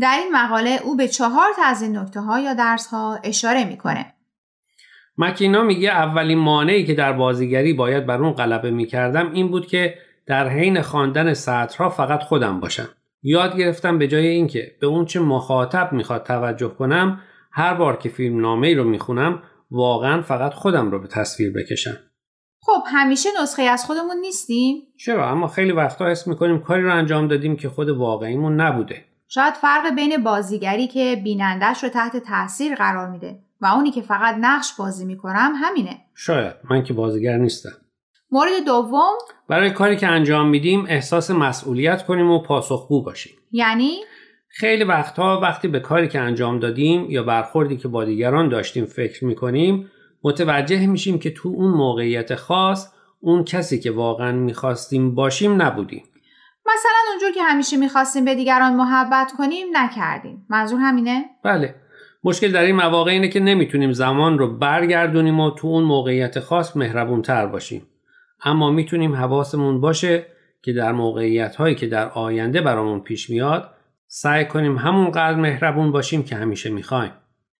در 0.00 0.16
این 0.22 0.36
مقاله 0.36 0.78
او 0.84 0.96
به 0.96 1.08
چهار 1.08 1.48
تا 1.56 1.62
از 1.64 1.82
این 1.82 1.96
نکته 1.98 2.20
ها 2.20 2.40
یا 2.40 2.54
درس 2.54 2.86
ها 2.86 3.18
اشاره 3.24 3.64
می‌کنه. 3.64 4.14
مکینا 5.18 5.62
میگه 5.62 5.88
اولین 5.88 6.38
مانعی 6.38 6.84
که 6.84 6.94
در 6.94 7.12
بازیگری 7.12 7.72
باید 7.72 8.06
بر 8.06 8.22
اون 8.22 8.32
غلبه 8.32 8.70
می‌کردم 8.70 9.32
این 9.32 9.48
بود 9.48 9.66
که 9.66 9.94
در 10.26 10.48
حین 10.48 10.82
خواندن 10.82 11.34
سطرها 11.34 11.88
فقط 11.88 12.22
خودم 12.22 12.60
باشم. 12.60 12.88
یاد 13.22 13.56
گرفتم 13.56 13.98
به 13.98 14.08
جای 14.08 14.26
اینکه 14.26 14.76
به 14.80 14.86
اون 14.86 15.04
چه 15.04 15.20
مخاطب 15.20 15.92
می‌خواد 15.92 16.22
توجه 16.22 16.68
کنم 16.68 17.20
هر 17.52 17.74
بار 17.74 17.96
که 17.96 18.08
فیلم 18.08 18.40
نامه 18.40 18.74
رو 18.74 18.84
می‌خونم 18.84 19.42
واقعا 19.70 20.22
فقط 20.22 20.52
خودم 20.54 20.90
رو 20.90 20.98
به 20.98 21.08
تصویر 21.08 21.52
بکشم. 21.52 21.96
خب 22.66 22.82
همیشه 22.86 23.28
نسخه 23.42 23.62
از 23.62 23.84
خودمون 23.84 24.16
نیستیم؟ 24.16 24.82
چرا 24.96 25.30
اما 25.30 25.46
خیلی 25.46 25.72
وقتا 25.72 26.06
حس 26.10 26.26
می‌کنیم 26.26 26.58
کاری 26.58 26.82
رو 26.82 26.96
انجام 26.96 27.28
دادیم 27.28 27.56
که 27.56 27.68
خود 27.68 27.88
واقعیمون 27.88 28.60
نبوده. 28.60 29.04
شاید 29.28 29.54
فرق 29.54 29.94
بین 29.94 30.22
بازیگری 30.24 30.86
که 30.86 31.20
بینندش 31.24 31.84
رو 31.84 31.88
تحت 31.88 32.16
تاثیر 32.16 32.74
قرار 32.74 33.10
میده 33.10 33.38
و 33.60 33.66
اونی 33.66 33.90
که 33.90 34.02
فقط 34.02 34.36
نقش 34.40 34.72
بازی 34.78 35.04
می‌کنم 35.04 35.52
همینه. 35.56 35.96
شاید 36.14 36.54
من 36.70 36.84
که 36.84 36.92
بازیگر 36.92 37.36
نیستم. 37.36 37.72
مورد 38.30 38.64
دوم 38.66 39.14
برای 39.48 39.70
کاری 39.70 39.96
که 39.96 40.06
انجام 40.06 40.48
میدیم 40.48 40.86
احساس 40.88 41.30
مسئولیت 41.30 42.06
کنیم 42.06 42.30
و 42.30 42.42
پاسخگو 42.42 43.02
باشیم. 43.02 43.32
یعنی 43.52 43.96
خیلی 44.48 44.84
وقتها 44.84 45.40
وقتی 45.40 45.68
به 45.68 45.80
کاری 45.80 46.08
که 46.08 46.20
انجام 46.20 46.58
دادیم 46.58 47.10
یا 47.10 47.22
برخوردی 47.22 47.76
که 47.76 47.88
با 47.88 48.04
دیگران 48.04 48.48
داشتیم 48.48 48.84
فکر 48.84 49.24
می‌کنیم 49.24 49.90
متوجه 50.24 50.86
میشیم 50.86 51.18
که 51.18 51.30
تو 51.30 51.48
اون 51.48 51.70
موقعیت 51.70 52.34
خاص 52.34 52.92
اون 53.20 53.44
کسی 53.44 53.80
که 53.80 53.90
واقعا 53.90 54.32
می‌خواستیم 54.32 55.14
باشیم 55.14 55.62
نبودیم. 55.62 56.04
مثلا 56.66 57.10
اونجور 57.10 57.32
که 57.32 57.42
همیشه 57.42 57.76
می‌خواستیم 57.76 58.24
به 58.24 58.34
دیگران 58.34 58.76
محبت 58.76 59.32
کنیم 59.38 59.66
نکردیم. 59.72 60.46
منظور 60.48 60.80
همینه؟ 60.80 61.24
بله. 61.42 61.74
مشکل 62.24 62.52
در 62.52 62.62
این 62.62 62.76
مواقع 62.76 63.10
اینه 63.10 63.28
که 63.28 63.40
نمی‌تونیم 63.40 63.92
زمان 63.92 64.38
رو 64.38 64.58
برگردونیم 64.58 65.40
و 65.40 65.50
تو 65.50 65.68
اون 65.68 65.84
موقعیت 65.84 66.40
خاص 66.40 66.76
مهربون 66.76 67.22
تر 67.22 67.46
باشیم. 67.46 67.86
اما 68.44 68.70
می‌تونیم 68.70 69.14
حواسمون 69.14 69.80
باشه 69.80 70.26
که 70.62 70.72
در 70.72 70.92
موقعیت 70.92 71.56
هایی 71.56 71.74
که 71.74 71.86
در 71.86 72.08
آینده 72.08 72.60
برامون 72.60 73.00
پیش 73.00 73.30
میاد 73.30 73.70
سعی 74.06 74.44
کنیم 74.44 74.78
همونقدر 74.78 75.34
مهربون 75.34 75.92
باشیم 75.92 76.22
که 76.22 76.36
همیشه 76.36 76.70
می‌خوایم. 76.70 77.12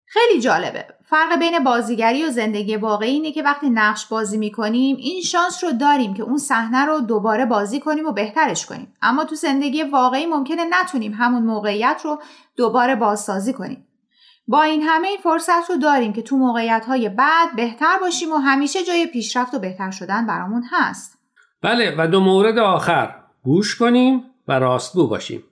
خیلی 0.06 0.40
جالبه. 0.40 0.86
فرق 1.06 1.38
بین 1.38 1.58
بازیگری 1.64 2.24
و 2.24 2.30
زندگی 2.30 2.76
واقعی 2.76 3.10
اینه 3.10 3.32
که 3.32 3.42
وقتی 3.42 3.70
نقش 3.70 4.06
بازی 4.06 4.38
می‌کنیم 4.38 4.96
این 4.96 5.22
شانس 5.22 5.64
رو 5.64 5.72
داریم 5.72 6.14
که 6.14 6.22
اون 6.22 6.38
صحنه 6.38 6.84
رو 6.84 7.00
دوباره 7.00 7.46
بازی 7.46 7.80
کنیم 7.80 8.06
و 8.06 8.12
بهترش 8.12 8.66
کنیم. 8.66 8.94
اما 9.02 9.24
تو 9.24 9.34
زندگی 9.34 9.82
واقعی 9.82 10.26
ممکنه 10.26 10.64
نتونیم 10.70 11.12
همون 11.12 11.42
موقعیت 11.42 12.00
رو 12.04 12.22
دوباره 12.56 12.96
بازسازی 12.96 13.52
کنیم. 13.52 13.86
با 14.48 14.62
این 14.62 14.82
همه 14.82 15.08
این 15.08 15.18
فرصت 15.18 15.70
رو 15.70 15.76
داریم 15.76 16.12
که 16.12 16.22
تو 16.22 16.36
موقعیت 16.36 16.84
های 16.86 17.08
بعد 17.08 17.56
بهتر 17.56 17.98
باشیم 18.00 18.32
و 18.32 18.36
همیشه 18.36 18.84
جای 18.84 19.06
پیشرفت 19.06 19.54
و 19.54 19.58
بهتر 19.58 19.90
شدن 19.90 20.26
برامون 20.26 20.64
هست. 20.70 21.18
بله 21.62 21.94
و 21.98 22.06
دو 22.06 22.20
مورد 22.20 22.58
آخر 22.58 23.14
گوش 23.44 23.76
کنیم 23.76 24.24
و 24.48 24.58
راستگو 24.58 25.08
باشیم. 25.08 25.44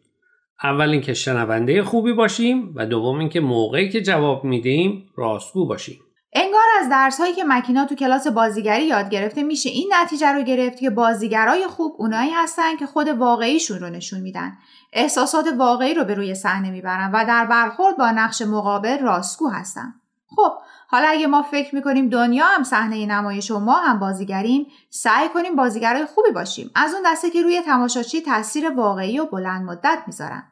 اول 0.64 0.90
اینکه 0.90 1.14
شنونده 1.14 1.82
خوبی 1.82 2.12
باشیم 2.12 2.72
و 2.76 2.86
دوم 2.86 3.18
اینکه 3.18 3.40
موقعی 3.40 3.88
که 3.88 4.02
جواب 4.02 4.44
میدیم 4.44 5.06
راستگو 5.16 5.66
باشیم. 5.66 5.98
انگار 6.34 6.62
از 6.80 6.90
درس 6.90 7.20
هایی 7.20 7.34
که 7.34 7.44
مکینا 7.44 7.84
تو 7.84 7.94
کلاس 7.94 8.26
بازیگری 8.26 8.84
یاد 8.84 9.10
گرفته 9.10 9.42
میشه 9.42 9.70
این 9.70 9.92
نتیجه 9.92 10.32
رو 10.32 10.42
گرفت 10.42 10.78
که 10.78 10.90
بازیگرای 10.90 11.66
خوب 11.66 11.94
اونایی 11.98 12.30
هستن 12.30 12.76
که 12.76 12.86
خود 12.86 13.08
واقعیشون 13.08 13.78
رو 13.78 13.90
نشون 13.90 14.20
میدن. 14.20 14.52
احساسات 14.92 15.46
واقعی 15.58 15.94
رو 15.94 16.04
به 16.04 16.14
روی 16.14 16.34
صحنه 16.34 16.70
می‌برن 16.70 17.10
و 17.12 17.24
در 17.24 17.46
برخورد 17.46 17.96
با 17.96 18.10
نقش 18.10 18.42
مقابل 18.42 18.98
راستگو 18.98 19.48
هستن. 19.48 19.94
خب 20.36 20.52
حالا 20.88 21.08
اگه 21.08 21.26
ما 21.26 21.42
فکر 21.42 21.74
می‌کنیم 21.74 22.08
دنیا 22.08 22.46
هم 22.46 22.62
صحنه 22.62 23.06
نمایش 23.06 23.50
و 23.50 23.58
ما 23.58 23.74
هم 23.74 23.98
بازیگریم 23.98 24.66
سعی 24.90 25.28
کنیم 25.28 25.56
بازیگرای 25.56 26.04
خوبی 26.04 26.30
باشیم 26.30 26.70
از 26.74 26.94
اون 26.94 27.02
دسته 27.06 27.30
که 27.30 27.42
روی 27.42 27.60
تماشاچی 27.60 28.20
تاثیر 28.20 28.70
واقعی 28.70 29.18
و 29.18 29.26
بلند 29.26 29.62
مدت 29.62 29.98
می‌ذارن 30.06 30.51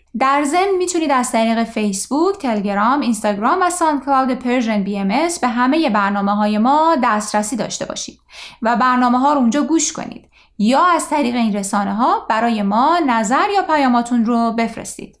در 0.19 0.43
ضمن 0.43 0.75
می‌تونید 0.77 1.11
از 1.11 1.31
طریق 1.31 1.63
فیسبوک، 1.63 2.37
تلگرام، 2.37 3.01
اینستاگرام 3.01 3.57
و 3.61 3.69
SoundCloud 3.69 4.31
Persian 4.31 4.83
BMS 4.83 5.03
به 5.41 5.47
همه 5.47 5.89
برنامه 5.89 6.35
های 6.35 6.57
ما 6.57 6.95
دسترسی 7.03 7.55
داشته 7.55 7.85
باشید 7.85 8.19
و 8.61 8.75
برنامه 8.75 9.19
ها 9.19 9.33
رو 9.33 9.39
اونجا 9.39 9.63
گوش 9.63 9.93
کنید 9.93 10.29
یا 10.57 10.85
از 10.85 11.09
طریق 11.09 11.35
این 11.35 11.55
رسانه 11.55 11.93
ها 11.93 12.25
برای 12.29 12.61
ما 12.61 12.99
نظر 13.07 13.49
یا 13.55 13.61
پیاماتون 13.61 14.25
رو 14.25 14.51
بفرستید. 14.51 15.20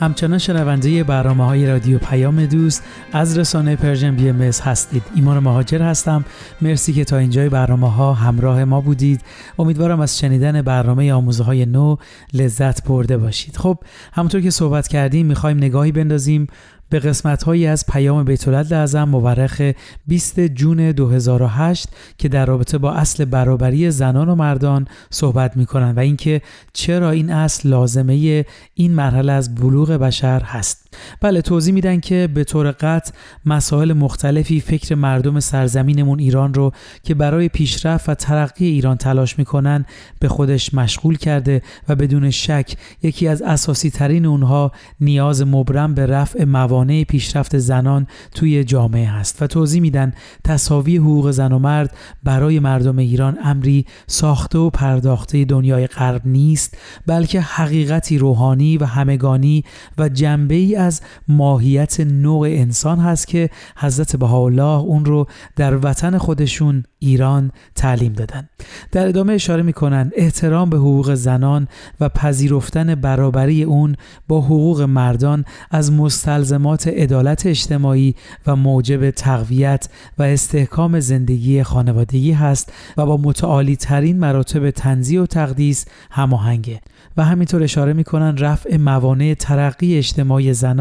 همچنان 0.00 0.38
شنونده 0.38 1.04
برنامه 1.04 1.44
های 1.44 1.66
رادیو 1.66 1.98
پیام 1.98 2.46
دوست 2.46 2.82
از 3.12 3.38
رسانه 3.38 3.76
Persian 3.76 4.16
BMS 4.16 4.42
هستید. 4.42 5.02
ایمان 5.14 5.38
مهاجر 5.38 5.82
هستم. 5.82 6.24
مرسی 6.60 6.92
که 6.92 7.04
تا 7.04 7.16
اینجای 7.16 7.48
برنامه 7.48 7.92
ها 7.92 8.14
همراه 8.14 8.64
ما 8.64 8.80
بودید. 8.80 9.20
امیدوارم 9.58 10.00
از 10.00 10.18
شنیدن 10.18 10.62
برنامه 10.62 11.12
آموزه 11.12 11.44
های 11.44 11.66
نو 11.66 11.96
لذت 12.34 12.84
برده 12.84 13.16
باشید. 13.16 13.56
خب 13.56 13.78
همونطور 14.12 14.40
که 14.40 14.50
صحبت 14.50 14.88
کردیم 14.88 15.26
می‌خوایم 15.26 15.56
نگاهی 15.56 15.92
بندازیم 15.92 16.46
به 16.88 16.98
قسمت 16.98 17.42
هایی 17.42 17.66
از 17.66 17.86
پیام 17.86 18.24
بیت 18.24 18.48
اعظم 18.48 19.04
مورخ 19.04 19.72
20 20.06 20.40
June 20.40 20.92
2008 20.92 21.88
که 22.18 22.28
در 22.28 22.46
رابطه 22.46 22.78
با 22.78 22.92
اصل 22.92 23.24
برابری 23.24 23.90
زنان 23.90 24.28
و 24.28 24.34
مردان 24.34 24.88
صحبت 25.10 25.56
می 25.56 25.66
کنند 25.66 25.96
و 25.96 26.00
اینکه 26.00 26.42
چرا 26.72 27.10
این 27.10 27.30
اصل 27.30 27.68
لازمه 27.68 28.44
این 28.74 28.94
مرحله 28.94 29.32
از 29.32 29.54
بلوغ 29.54 29.90
بشر 29.90 30.40
هست. 30.40 30.85
بله 31.20 31.42
توضیح 31.42 31.74
میدن 31.74 32.00
که 32.00 32.28
به 32.34 32.44
طور 32.44 32.70
قطع 32.70 33.12
مسائل 33.46 33.92
مختلفی 33.92 34.60
فکر 34.60 34.94
مردم 34.94 35.40
سرزمینمون 35.40 36.18
ایران 36.18 36.54
رو 36.54 36.72
که 37.02 37.14
برای 37.14 37.48
پیشرفت 37.48 38.08
و 38.08 38.14
ترقی 38.14 38.66
ایران 38.66 38.96
تلاش 38.96 39.38
می‌کنن 39.38 39.84
به 40.20 40.28
خودش 40.28 40.74
مشغول 40.74 41.16
کرده 41.16 41.62
و 41.88 41.94
بدون 41.94 42.30
شک 42.30 42.76
یکی 43.02 43.28
از 43.28 43.42
اساسی 43.42 43.90
ترین 43.90 44.26
اونها 44.26 44.72
نیاز 45.00 45.42
مبرم 45.42 45.94
به 45.94 46.06
رفع 46.06 46.44
موانع 46.44 47.04
پیشرفت 47.04 47.58
زنان 47.58 48.06
توی 48.34 48.64
جامعه 48.64 49.08
هست. 49.08 49.42
و 49.42 49.46
توضیح 49.46 49.80
میدن 49.80 50.12
تصاوی 50.44 50.96
حقوق 50.96 51.30
زن 51.30 51.52
و 51.52 51.58
مرد 51.58 51.96
برای 52.24 52.58
مردم 52.58 52.98
ایران 52.98 53.38
امری 53.44 53.86
ساخته 54.06 54.58
و 54.58 54.70
پرداخته 54.70 55.44
دنیای 55.44 55.86
غرب 55.86 56.22
نیست 56.24 56.76
بلکه 57.06 57.40
حقیقتی 57.40 58.18
روحانی 58.18 58.76
و 58.78 58.84
همگانی 58.84 59.64
و 59.98 60.08
جنبه 60.08 60.54
ای 60.54 60.76
از 60.86 61.00
ماهیت 61.28 62.00
نوع 62.00 62.46
انسان 62.48 62.98
هست 62.98 63.28
که 63.28 63.50
حضرت 63.76 64.16
بهاءالله 64.16 64.80
اون 64.80 65.04
رو 65.04 65.26
در 65.56 65.86
وطن 65.86 66.18
خودشون 66.18 66.84
ایران 66.98 67.50
تعلیم 67.74 68.12
دادن. 68.12 68.48
در 68.92 69.08
ادامه 69.08 69.32
اشاره 69.32 69.62
می‌کنن 69.62 70.10
احترام 70.16 70.70
به 70.70 70.76
حقوق 70.76 71.14
زنان 71.14 71.68
و 72.00 72.08
پذیرفتن 72.08 72.94
برابری 72.94 73.62
اون 73.62 73.96
با 74.28 74.40
حقوق 74.40 74.80
مردان 74.80 75.44
از 75.70 75.92
مستلزمات 75.92 76.88
عدالت 76.88 77.46
اجتماعی 77.46 78.14
و 78.46 78.56
موجب 78.56 79.10
تقویت 79.10 79.88
و 80.18 80.22
استحکام 80.22 81.00
زندگی 81.00 81.62
خانوادگی 81.62 82.32
هست 82.32 82.72
و 82.96 83.06
با 83.06 83.16
متعالی 83.16 83.76
ترین 83.76 84.18
مراتب 84.18 84.70
تنزیه 84.70 85.20
و 85.20 85.26
تقدیس 85.26 85.84
هماهنگه. 86.10 86.80
و 87.16 87.24
همینطور 87.24 87.62
اشاره 87.62 87.92
می‌کنن 87.92 88.36
رفع 88.36 88.76
موانع 88.76 89.34
ترقی 89.34 89.98
اجتماعی 89.98 90.54
زنان 90.54 90.75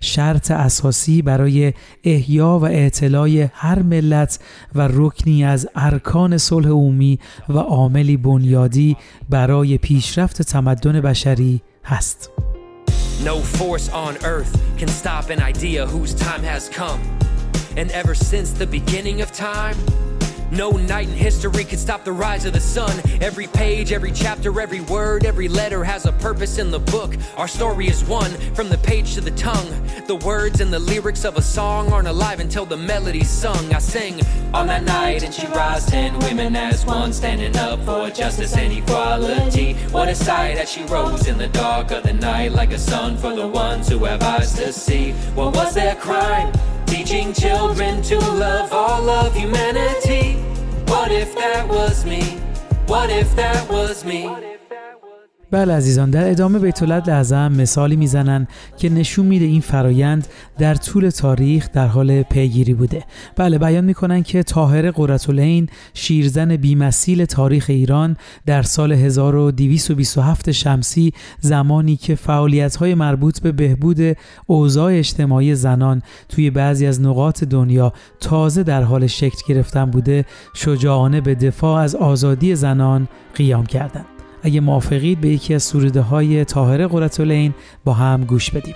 شرط 0.00 0.50
اساسی 0.50 1.22
برای 1.22 1.72
احیا 2.04 2.58
و 2.58 2.64
اعتلای 2.64 3.48
هر 3.52 3.82
ملت 3.82 4.38
و 4.74 4.88
رکنی 4.92 5.44
از 5.44 5.68
ارکان 5.74 6.38
صلح 6.38 6.68
عمومی 6.68 7.18
و 7.48 7.58
عاملی 7.58 8.16
بنیادی 8.16 8.96
برای 9.30 9.78
پیشرفت 9.78 10.42
تمدن 10.42 11.00
بشری 11.00 11.62
هست. 11.84 12.30
No 13.24 13.40
force 13.58 13.88
on 13.88 14.14
earth 14.24 14.52
can 14.80 14.88
stop 14.88 15.30
an 15.30 15.40
idea 15.40 15.86
whose 15.86 16.12
time 16.14 16.42
has 16.42 16.68
come. 16.68 17.00
And 17.80 17.90
ever 17.92 18.14
since 18.14 18.48
the 18.52 18.66
beginning 18.66 19.18
of 19.22 19.28
time, 19.32 19.76
No 20.50 20.70
night 20.70 21.08
in 21.08 21.14
history 21.14 21.64
can 21.64 21.78
stop 21.78 22.04
the 22.04 22.12
rise 22.12 22.44
of 22.44 22.52
the 22.52 22.60
sun. 22.60 23.00
Every 23.20 23.48
page, 23.48 23.92
every 23.92 24.12
chapter, 24.12 24.60
every 24.60 24.80
word, 24.80 25.24
every 25.24 25.48
letter 25.48 25.82
has 25.82 26.06
a 26.06 26.12
purpose 26.12 26.58
in 26.58 26.70
the 26.70 26.78
book. 26.78 27.16
Our 27.36 27.48
story 27.48 27.88
is 27.88 28.04
one 28.04 28.30
from 28.54 28.68
the 28.68 28.78
page 28.78 29.14
to 29.14 29.20
the 29.20 29.32
tongue. 29.32 29.68
The 30.06 30.16
words 30.16 30.60
and 30.60 30.72
the 30.72 30.78
lyrics 30.78 31.24
of 31.24 31.36
a 31.36 31.42
song 31.42 31.92
aren't 31.92 32.06
alive 32.06 32.38
until 32.38 32.64
the 32.64 32.76
melody's 32.76 33.28
sung. 33.28 33.74
I 33.74 33.78
sing 33.80 34.20
on 34.54 34.68
that 34.68 34.84
night 34.84 35.24
and 35.24 35.34
she 35.34 35.46
rise 35.48 35.84
ten 35.86 36.16
women 36.20 36.54
as 36.54 36.86
one, 36.86 37.12
standing 37.12 37.56
up 37.56 37.80
for 37.84 38.08
justice 38.10 38.56
and 38.56 38.72
equality. 38.72 39.74
What 39.90 40.08
a 40.08 40.14
sight 40.14 40.58
as 40.58 40.70
she 40.70 40.84
rose 40.84 41.26
in 41.26 41.38
the 41.38 41.48
dark 41.48 41.90
of 41.90 42.04
the 42.04 42.12
night 42.12 42.52
like 42.52 42.72
a 42.72 42.78
sun 42.78 43.16
for 43.16 43.34
the 43.34 43.46
ones 43.46 43.88
who 43.88 44.04
have 44.04 44.22
eyes 44.22 44.52
to 44.54 44.72
see. 44.72 45.12
What 45.34 45.56
was 45.56 45.74
their 45.74 45.96
crime? 45.96 46.52
Teaching 46.86 47.32
children 47.32 48.02
to 48.02 48.18
love 48.18 48.72
all 48.72 49.08
of 49.08 49.34
humanity. 49.34 50.34
What 50.86 51.10
if 51.10 51.34
that 51.34 51.68
was 51.68 52.04
me? 52.04 52.22
What 52.86 53.10
if 53.10 53.34
that 53.36 53.68
was 53.68 54.04
me? 54.04 54.55
بله 55.50 55.74
عزیزان 55.74 56.10
در 56.10 56.30
ادامه 56.30 56.58
بیت 56.58 56.82
لعظم 56.82 57.52
مثالی 57.52 57.96
می‌زنن 57.96 58.46
که 58.76 58.88
نشون 58.88 59.26
میده 59.26 59.44
این 59.44 59.60
فرایند 59.60 60.26
در 60.58 60.74
طول 60.74 61.10
تاریخ 61.10 61.68
در 61.72 61.86
حال 61.86 62.22
پیگیری 62.22 62.74
بوده. 62.74 63.04
بله 63.36 63.58
بیان 63.58 63.84
می‌کنن 63.84 64.22
که 64.22 64.42
طاهره 64.42 64.90
قرتالعین 64.90 65.68
شیرزن 65.94 66.56
بیمثیل 66.56 67.24
تاریخ 67.24 67.66
ایران 67.68 68.16
در 68.46 68.62
سال 68.62 68.92
1227 68.92 70.50
شمسی 70.50 71.12
زمانی 71.40 71.96
که 71.96 72.14
فعالیت 72.14 72.76
های 72.76 72.94
مربوط 72.94 73.40
به 73.40 73.52
بهبود 73.52 73.98
اوضاع 74.46 74.92
اجتماعی 74.92 75.54
زنان 75.54 76.02
توی 76.28 76.50
بعضی 76.50 76.86
از 76.86 77.00
نقاط 77.00 77.44
دنیا 77.44 77.92
تازه 78.20 78.62
در 78.62 78.82
حال 78.82 79.06
شکل 79.06 79.38
گرفتن 79.48 79.84
بوده 79.84 80.24
شجاعانه 80.54 81.20
به 81.20 81.34
دفاع 81.34 81.80
از 81.80 81.94
آزادی 81.94 82.54
زنان 82.54 83.08
قیام 83.34 83.66
کردند. 83.66 84.15
اگه 84.42 84.60
موافقید 84.60 85.20
به 85.20 85.28
یکی 85.28 85.54
از 85.54 85.62
سروده 85.62 86.00
های 86.00 86.44
طاهره 86.44 86.86
قرتالعین 86.86 87.54
با 87.84 87.92
هم 87.92 88.24
گوش 88.24 88.50
بدیم. 88.50 88.74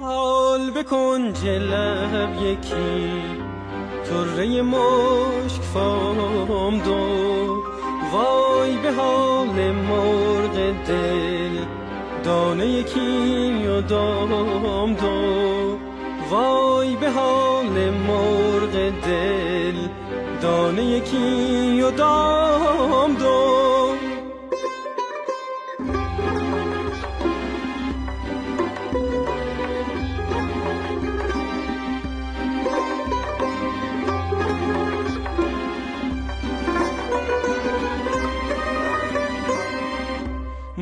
حال 0.00 0.70
بکن 0.70 1.32
جلب 1.32 2.42
یکی 2.42 3.10
طره 4.04 4.62
مشک 4.62 5.62
فام 5.62 6.78
دو. 6.78 7.62
وای 8.12 8.76
به 8.82 8.92
حال 8.92 9.72
مرغ 9.72 10.74
دل. 10.86 11.23
دانه 12.24 12.66
یکی 12.66 13.66
و 13.66 13.80
دام 13.80 14.94
دو. 14.94 15.78
وای 16.30 16.96
به 16.96 17.10
حال 17.10 17.90
مرغ 17.90 18.72
دل 19.06 19.88
دانه 20.42 20.84
یکی 20.84 21.82
و 21.82 21.90
دام 21.90 23.14
دو. 23.14 23.63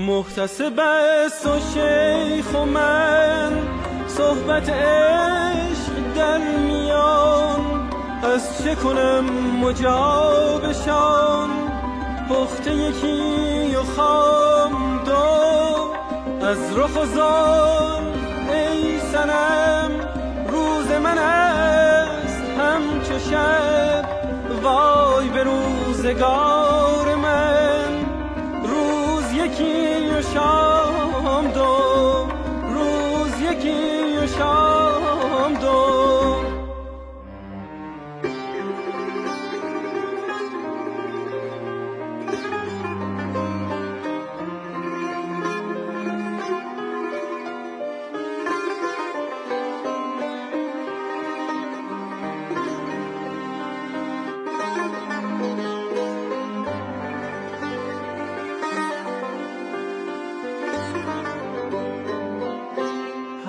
محتسب 0.07 0.81
است 1.27 1.47
و 1.47 1.59
شیخ 1.75 2.55
و 2.55 2.65
من 2.65 3.53
صحبت 4.09 4.69
عشق 4.69 5.93
در 6.17 6.39
میان. 6.39 7.91
از 8.35 8.65
چه 8.65 8.75
کنم 8.75 9.25
مجابشان؟ 9.61 11.51
پخته 12.29 12.75
یکی 12.75 13.77
و 13.77 13.83
خام 13.83 15.05
دو. 15.05 15.95
از 16.47 16.79
رخ 16.79 17.03
و 17.03 17.07
زان 17.07 18.05
ای 18.53 19.01
سنم 19.13 19.91
روز 20.49 20.87
من 20.87 21.19
است 21.19 22.43
همچو 22.59 23.31
شب. 23.31 24.05
وای 24.63 25.29
به 25.29 25.43
روزگار 25.43 27.12
یکی 29.63 30.23
شام 30.35 31.47
دو 31.55 32.29
روز 32.75 33.41
یکی 33.41 34.29
شام 34.39 34.82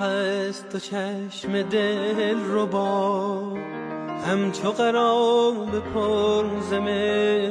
دست 0.04 0.74
و 0.74 0.78
چشم 0.78 1.62
دل 1.62 2.40
رو 2.40 2.66
با 2.66 3.42
همچو 4.26 4.70
قراب 4.70 5.82
پرزمه 5.94 7.50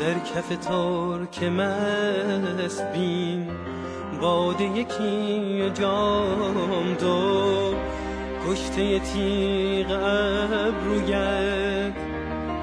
در 0.00 0.14
کف 0.14 0.48
ترک 0.48 1.42
مست 1.42 2.92
بین 2.92 3.50
باده 4.20 4.64
یکی 4.64 5.70
جام 5.74 6.94
دو. 7.00 7.74
کشته 8.48 8.98
تیغ 8.98 9.90
ابرویت 10.52 11.92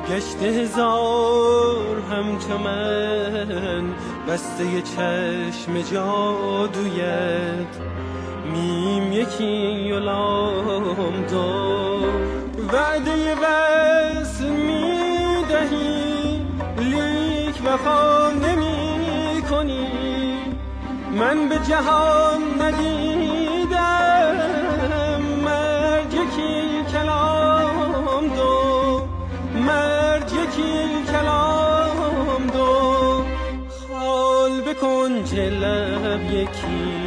گشته 0.10 0.46
هزار 0.46 2.02
همچو 2.12 2.58
من. 2.58 3.94
بسته 4.28 4.82
چشم 4.82 5.82
جادویت 5.82 7.97
یکی 9.18 9.92
و 9.92 10.00
لام 10.00 11.26
دو 11.32 12.06
وعده 12.74 13.36
وصل 13.36 14.46
می‌دهی 14.50 16.42
لیک 16.80 17.56
وفا 17.66 18.32
نمی 18.32 19.42
کنی 19.50 19.88
من 21.12 21.50
به 21.50 21.60
جهان 21.70 22.42
ندیدم 22.62 24.38
مرگ 25.46 26.14
یکی 26.14 26.84
کلام 26.92 28.28
دو. 28.36 29.02
مرگ 29.54 30.32
یکی 30.34 31.04
کلام 31.12 32.48
دو. 32.54 33.24
خال 33.70 34.62
بکن 34.62 35.12
لب 35.36 36.34
یکی 36.34 37.07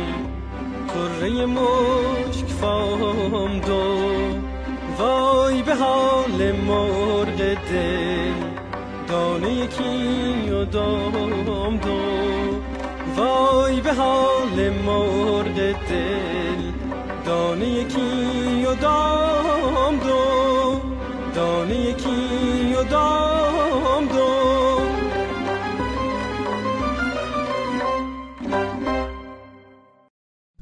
طره 1.21 1.47
مشک 1.47 2.49
فام 2.61 3.61
دو. 3.61 3.83
وای 4.99 5.63
به 5.63 5.75
حال 5.75 6.53
مرغ 6.53 7.37
دل 7.37 8.33
دانه 9.09 9.53
یکی 9.53 10.51
و 10.51 10.65
دام 10.65 11.77
دو. 11.77 12.01
وای 13.17 13.81
به 13.81 13.93
حال 13.93 14.71
مرغ 14.87 15.57
دل 15.89 16.61
دانه 17.27 17.69
یکی 17.69 18.67
و 18.67 18.75
دام 18.75 19.97
دو. 19.97 20.81
دانه 21.35 21.77
یکی 21.77 22.75
و 22.75 22.85
دام 22.85 23.50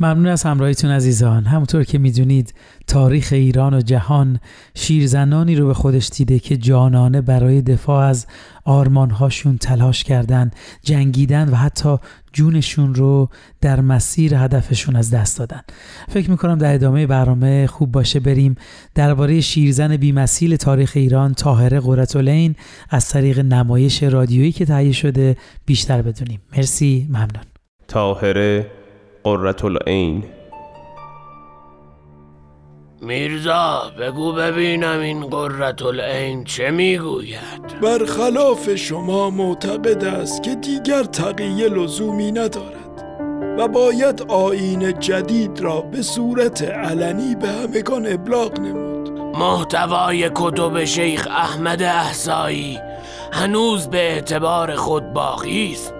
ممنون 0.00 0.26
از 0.26 0.42
همراهیتون 0.42 0.90
عزیزان. 0.90 1.44
همونطور 1.44 1.84
که 1.84 1.98
می‌دونید 1.98 2.54
تاریخ 2.86 3.28
ایران 3.32 3.74
و 3.74 3.80
جهان 3.80 4.40
شیرزنانی 4.74 5.56
رو 5.56 5.66
به 5.66 5.74
خودش 5.74 6.08
دیده 6.08 6.38
که 6.38 6.56
جانانه 6.56 7.20
برای 7.20 7.62
دفاع 7.62 8.06
از 8.06 8.26
آرمانهاشون 8.64 9.58
تلاش 9.58 10.04
کردن 10.04 10.50
جنگیدن 10.82 11.48
و 11.48 11.54
حتی 11.54 11.96
جونشون 12.32 12.94
رو 12.94 13.28
در 13.60 13.80
مسیر 13.80 14.34
هدفشون 14.34 14.96
از 14.96 15.10
دست 15.10 15.38
دادن. 15.38 15.60
فکر 16.08 16.30
می‌کنم 16.30 16.58
در 16.58 16.74
ادامه 16.74 17.06
برنامه 17.06 17.66
خوب 17.66 17.92
باشه 17.92 18.20
بریم 18.20 18.54
درباره 18.94 19.40
شیرزن 19.40 19.96
بیمثیل 19.96 20.56
تاریخ 20.56 20.92
ایران 20.94 21.34
تاهره 21.34 21.80
قرتالعین 21.80 22.54
از 22.90 23.08
طریق 23.08 23.38
نمایش 23.38 24.02
رادیویی 24.02 24.52
که 24.52 24.64
تهیه 24.64 24.92
شده 24.92 25.36
بیشتر 25.66 26.02
بدونیم. 26.02 26.40
مرسی 26.56 27.06
ممنون. 27.10 27.44
تاهره 27.88 28.66
قرتالعین 29.28 30.24
میرزا 33.00 33.92
بگو 34.00 34.32
ببینم 34.32 35.00
این 35.00 35.26
قررت 35.26 35.82
العین 35.82 36.44
چه 36.44 36.70
می‌گوید؟ 36.70 37.80
برخلاف 37.82 38.74
شما 38.74 39.30
معتقد 39.30 40.04
است 40.04 40.42
که 40.42 40.54
دیگر 40.54 41.02
تقیه 41.02 41.68
لزومی 41.68 42.32
ندارد 42.32 43.04
و 43.58 43.68
باید 43.68 44.22
آین 44.28 44.98
جدید 44.98 45.60
را 45.60 45.80
به 45.80 46.02
صورت 46.02 46.62
علنی 46.62 47.34
به 47.34 47.48
همگان 47.48 48.06
ابلاغ 48.06 48.60
نمود. 48.60 49.10
محتوای 49.38 50.30
کتب 50.34 50.84
شیخ 50.84 51.28
احمد 51.30 51.82
احسایی 51.82 52.78
هنوز 53.32 53.88
به 53.88 53.98
اعتبار 53.98 54.74
خود 54.74 55.12
باقی 55.12 55.72
است. 55.72 55.97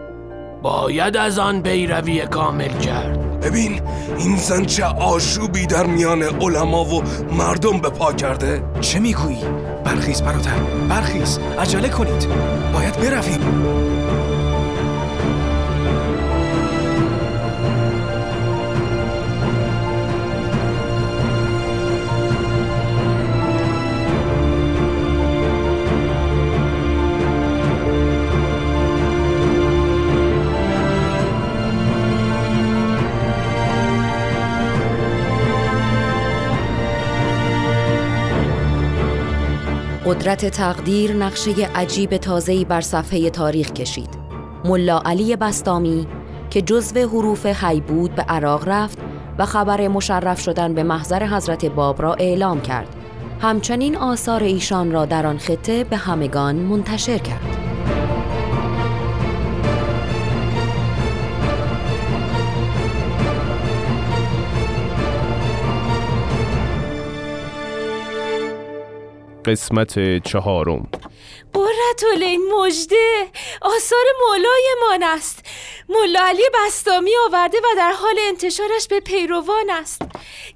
باید 0.63 1.17
از 1.17 1.39
آن 1.39 1.63
پیروی 1.63 2.27
کامل 2.27 2.79
کرد. 2.79 3.41
ببین 3.41 3.81
این 4.19 4.37
زن 4.37 4.65
چه 4.65 4.85
آشوبی 4.85 5.67
در 5.67 5.87
میان 5.87 6.23
علما 6.23 6.85
و 6.85 7.03
مردم 7.39 7.79
به 7.81 7.89
پا 7.89 8.13
کرده. 8.13 8.63
چه 8.81 8.99
می‌گویی؟ 8.99 9.45
برخیز 9.85 10.23
برادر 10.23 10.59
برخیز. 10.89 11.39
عجله 11.59 11.89
کنید. 11.89 12.29
باید 12.75 12.97
برویم. 13.01 13.41
قدرت 40.09 40.47
تقدیر 40.47 41.13
نقشه 41.13 41.51
عجیب 41.75 42.17
تازه‌ای 42.17 42.65
بر 42.65 42.81
صفحه 42.81 43.31
تاریخ 43.31 43.73
کشید. 43.73 44.09
ملا 44.65 45.01
علی 45.05 45.37
بستامی 45.37 46.07
که 46.51 46.63
جزو 46.63 46.99
حروف 47.01 47.47
حی 47.47 47.81
بود 47.81 48.15
به 48.15 48.23
عراق 48.23 48.69
رفت 48.69 48.99
و 49.39 49.47
خبر 49.47 49.89
مشرف 49.89 50.41
شدن 50.41 50.75
به 50.75 50.83
محضر 50.83 51.27
حضرت 51.27 51.65
باب 51.65 52.03
را 52.03 52.15
اعلام 52.15 52.61
کرد. 52.61 52.97
همچنین 53.41 53.97
آثار 53.97 54.43
ایشان 54.43 54.93
را 54.93 55.05
در 55.05 55.27
آن 55.27 55.39
خطه 55.39 55.85
به 55.85 55.97
همگان 55.97 56.57
منتشر 56.57 57.19
کرد. 57.19 57.58
قسمت 69.49 70.23
چهارم. 70.23 70.89
قررت 71.53 72.05
مجده 72.59 73.27
آثار 73.63 74.05
مولایمان 74.27 75.17
است. 75.17 75.47
ملا 75.89 76.21
علی 76.21 76.43
بستامی 76.55 77.11
آورده 77.27 77.59
و 77.59 77.77
در 77.77 77.93
حال 77.93 78.17
انتشارش 78.29 78.89
به 78.89 79.01
پیروان 79.01 79.71
است. 79.71 80.03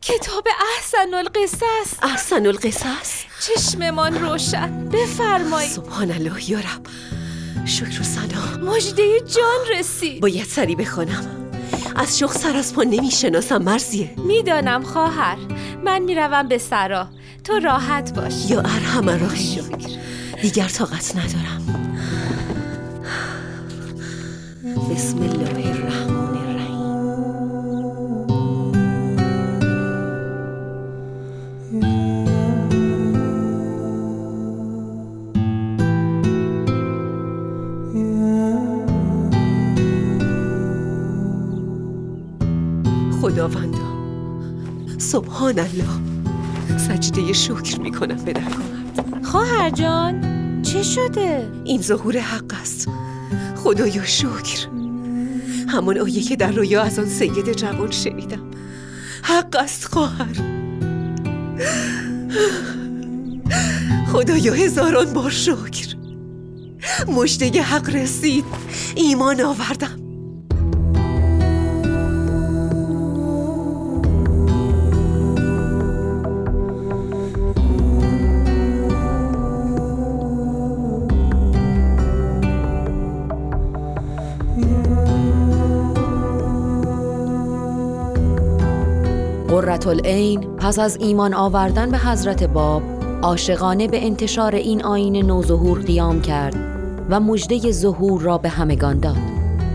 کتاب 0.03 0.49
احسن 0.77 1.15
القصص 1.15 1.63
احسن 2.03 2.47
القصص 2.47 3.25
چشممان 3.47 4.25
روشن. 4.25 4.89
بفرمایید 4.89 5.71
سبحان 5.71 6.11
الله 6.11 6.51
یارب 6.51 6.83
شکر 7.67 8.01
و 8.01 8.05
سنا 8.05 8.73
مجده 8.73 9.21
جان 9.21 9.79
رسید. 9.79 10.21
باید 10.21 10.47
سری 10.47 10.77
بخونم 10.77 11.53
از 11.97 12.19
شوق 12.19 12.33
سر 12.33 12.57
از 12.57 12.75
پا 12.75 12.83
نمی‌شناسم 12.83 13.63
مرزیه. 13.63 14.11
می‌دانم 14.17 14.83
خواهر. 14.83 15.37
من 15.85 15.99
می‌روم 15.99 16.49
به 16.49 16.59
سرا. 16.59 17.09
تو 17.45 17.59
راحت 17.59 18.15
باش. 18.15 18.51
یا 18.51 18.59
ارحم 18.61 19.09
راهیم 19.09 19.65
دیگر 20.43 20.69
طاقت 20.69 21.17
ندارم. 21.17 21.63
بسم 24.91 25.19
الله 25.19 25.71
الرحمن 25.71 26.37
الرحیم. 26.37 26.63
خداوندا 43.23 43.79
سبحان 44.99 45.59
الله. 45.59 46.12
سجده 46.79 47.33
شکر 47.33 47.81
می‌کنم 47.81 48.25
به 48.25 48.33
درگاهت 48.33 49.25
خواهر 49.25 49.71
جان 49.71 50.23
چه 50.63 50.83
شده؟ 50.83 51.51
این 51.65 51.83
ظهور 51.83 52.19
حق 52.19 52.55
است. 52.61 52.89
خدایا 53.57 54.05
شکر. 54.05 54.69
همون 55.69 55.99
آیه 55.99 56.23
که 56.23 56.37
در 56.37 56.53
رویا 56.53 56.83
از 56.83 56.99
آن 56.99 57.07
سید 57.07 57.53
جوان 57.53 57.91
شنیدم. 57.91 58.51
حق 59.23 59.57
است 59.57 59.85
خواهر. 59.85 60.37
خدایا 64.13 64.53
هزاران 64.53 65.13
بار 65.13 65.31
شکر. 65.31 65.97
مشته 67.09 67.63
حق 67.63 67.91
رسید. 67.91 68.45
ایمان 68.95 69.41
آوردم. 69.41 70.02
قرة 89.93 90.37
پس 90.37 90.79
از 90.79 90.97
ایمان 91.01 91.35
آوردن 91.35 91.91
به 91.91 91.99
حضرت 91.99 92.45
باب 92.45 92.83
عاشقانه 93.23 93.89
به 93.89 94.07
انتشار 94.07 94.55
این 94.55 94.85
آین 94.85 95.17
نوظهور 95.27 95.79
قیام 95.79 96.21
کرد 96.21 96.57
و 97.11 97.21
مژده 97.21 97.73
ظهور 97.73 98.23
را 98.23 98.39
به 98.39 98.49
همگان 98.49 99.01
داد. 99.01 99.17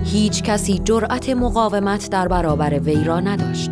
هیچ 0.06 0.44
کسی 0.44 0.80
جرأت 0.80 1.30
مقاومت 1.30 2.10
در 2.10 2.28
برابر 2.28 2.80
وی 2.80 3.04
را 3.04 3.20
نداشت. 3.20 3.72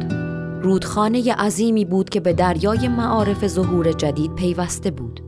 رودخانه 0.62 1.34
عظیمی 1.34 1.86
بود 1.86 2.10
که 2.10 2.19
به 2.19 2.34
دریای 2.34 2.88
معارف 2.88 3.47
ظهور 3.47 3.91
جدید 3.91 4.36
پیوسته 4.36 4.91
بود. 4.91 5.19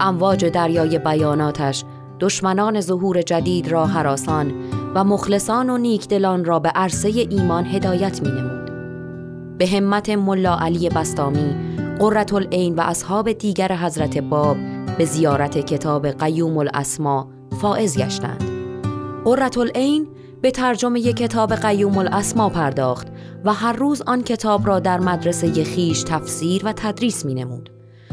امواج 0.00 0.44
دریای 0.44 0.98
بیاناتش 0.98 1.84
دشمنان 2.20 2.80
ظهور 2.80 3.22
جدید 3.22 3.68
را 3.68 3.86
حراسان 3.86 4.52
و 4.94 5.04
مخلصان 5.04 5.70
و 5.70 5.78
نیکدلان 5.78 6.44
را 6.44 6.58
به 6.58 6.68
عرصه 6.68 7.08
ایمان 7.08 7.66
هدایت 7.66 8.22
می 8.22 8.28
نمود. 8.28 8.67
به 9.58 9.66
همت 9.66 10.10
ملا 10.10 10.56
علی 10.56 10.88
بستامی 10.88 11.54
قررت 11.98 12.32
العین 12.32 12.74
و 12.74 12.80
اصحاب 12.80 13.32
دیگر 13.32 13.76
حضرت 13.76 14.18
باب 14.18 14.56
به 14.98 15.04
زیارت 15.04 15.58
کتاب 15.58 16.06
قیوم 16.06 16.58
الاسما 16.58 17.28
فائز 17.60 17.98
گشتند. 17.98 18.44
قررت 19.24 19.58
العین 19.58 20.08
به 20.42 20.50
ترجمه 20.50 21.12
کتاب 21.12 21.54
قیوم 21.54 21.98
الاسما 21.98 22.48
پرداخت 22.48 23.06
و 23.44 23.52
هر 23.52 23.72
روز 23.72 24.02
آن 24.02 24.22
کتاب 24.22 24.66
را 24.66 24.80
در 24.80 25.00
مدرسه 25.00 25.64
خیش 25.64 26.02
تفسیر 26.02 26.62
و 26.64 26.72
تدریس 26.72 27.24
می 27.24 27.34
نمود. 27.34 27.70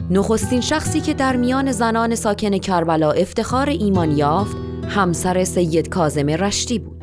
نخستین 0.10 0.62
شخصی 0.62 1.02
که 1.02 1.14
در 1.14 1.36
میان 1.36 1.72
زنان 1.72 2.16
ساکن 2.16 2.58
کربلا 2.58 3.12
افتخار 3.12 3.70
ایمان 3.70 4.12
یافت 4.12 4.58
همسر 4.88 5.44
سید 5.44 5.90
کازم 5.90 6.30
رشتی 6.30 6.80
بود. 6.80 6.95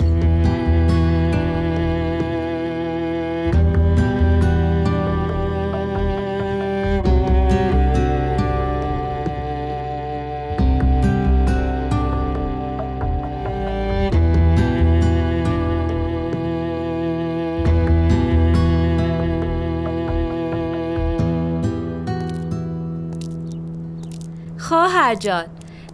جان 25.15 25.47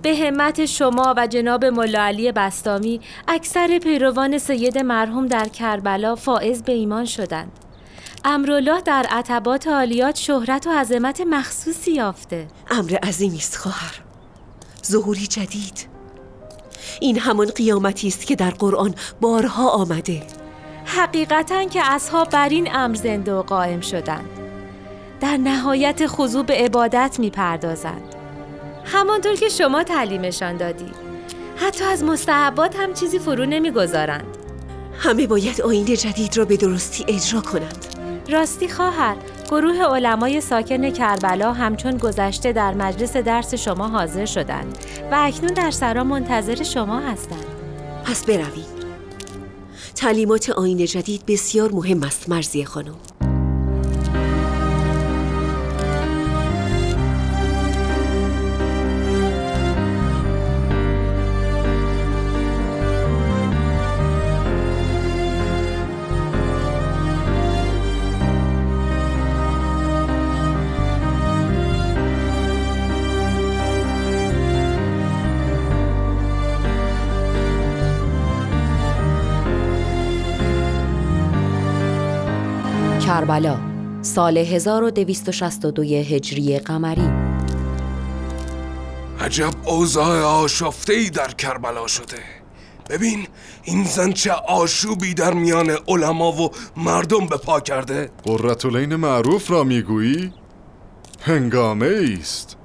به 0.02 0.16
همت 0.16 0.66
شما 0.66 1.14
و 1.16 1.26
جناب 1.26 1.64
ملا 1.64 2.02
علی 2.02 2.33
بستامی 2.33 3.00
اکثر 3.28 3.78
پیروان 3.78 4.38
سید 4.38 4.78
مرحوم 4.78 5.26
در 5.26 5.48
کربلا 5.48 6.14
فائز 6.14 6.62
به 6.62 6.72
ایمان 6.72 7.04
شدند. 7.04 7.52
امرالله 8.24 8.81
در 8.81 9.07
عتبات 9.11 9.68
عالیات 9.68 10.16
شهرت 10.16 10.66
و 10.66 10.70
عظمت 10.70 11.20
مخصوصی 11.20 11.92
یافته. 11.92 12.48
امر 12.70 12.96
عظیمی 13.02 13.37
است 13.37 13.57
خواهر. 13.57 13.94
ظهوری 14.87 15.26
جدید. 15.26 15.88
این 17.00 17.18
همان 17.18 17.46
قیامتی 17.46 18.09
است 18.09 18.26
که 18.26 18.37
در 18.37 18.50
قرآن 18.50 18.94
بارها 19.20 19.70
آمده. 19.70 20.22
حقیقتا 20.85 21.64
که 21.64 21.81
اصحاب 21.85 22.31
بر 22.31 22.48
این 22.48 22.74
امر 22.74 22.94
زنده 22.94 23.35
و 23.35 23.42
قائم 23.42 23.81
شدند. 23.81 24.28
در 25.20 25.37
نهایت 25.37 26.07
خضوع 26.07 26.44
به 26.44 26.54
عبادت 26.54 27.16
می 27.18 27.31
پردازند 27.31 28.17
همانطور 28.92 29.35
که 29.35 29.48
شما 29.48 29.83
تعلیمشان 29.83 30.57
دادید 30.57 30.94
حتی 31.57 31.85
از 31.85 32.05
مستحبات 32.05 32.77
هم 32.77 32.94
چیزی 32.94 33.18
فرو 33.18 33.46
نمی‌گذارند. 33.46 34.37
همه 34.98 35.27
باید 35.27 35.62
آین 35.62 35.85
جدید 35.85 36.37
را 36.37 36.44
به 36.44 36.57
درستی 36.57 37.05
اجرا 37.09 37.40
کنند. 37.40 37.87
راستی 38.29 38.68
خواهر 38.68 39.16
گروه 39.51 39.83
علمای 39.83 40.40
ساکن 40.40 40.90
کربلا 40.90 41.53
همچون 41.53 41.96
گذشته 41.96 42.53
در 42.53 42.74
مجلس 42.74 43.16
درس 43.16 43.55
شما 43.55 43.88
حاضر 43.88 44.24
شدند 44.24 44.79
و 45.11 45.16
اکنون 45.18 45.53
در 45.55 45.70
سرا 45.70 46.05
منتظر 46.05 46.62
شما 46.62 47.01
هستند. 47.01 47.44
پس 48.05 48.24
برویم 48.24 48.66
تعلیمات 49.94 50.51
آین 50.51 50.87
جدید 50.87 51.27
بسیار 51.27 51.72
مهم 51.72 52.03
است 52.03 52.29
مرزی 52.29 52.64
خانم. 52.64 53.08
کربلا 83.18 83.59
سال 84.02 84.38
1262 84.38 85.83
هجری 85.83 86.59
قمری. 86.59 87.11
عجب 89.20 89.50
اوضاع 89.64 90.22
آشفته 90.22 90.92
ای 90.92 91.11
در 91.11 91.28
کربلا 91.28 91.87
شده. 91.87 92.16
ببین 92.90 93.26
این 93.64 93.85
زن 93.85 94.12
چه 94.12 94.33
آشوبی 94.33 95.14
در 95.14 95.35
میان 95.35 95.70
علما 95.88 96.33
و 96.33 96.50
مردم 96.76 97.26
به 97.26 97.37
پا 97.37 97.61
کرده. 97.61 98.11
قررتولین 98.24 98.96
معروف 98.96 99.50
را 99.50 99.64
می‌گویی؟ 99.64 100.33
هنگامه 101.20 102.16
است 102.20 102.58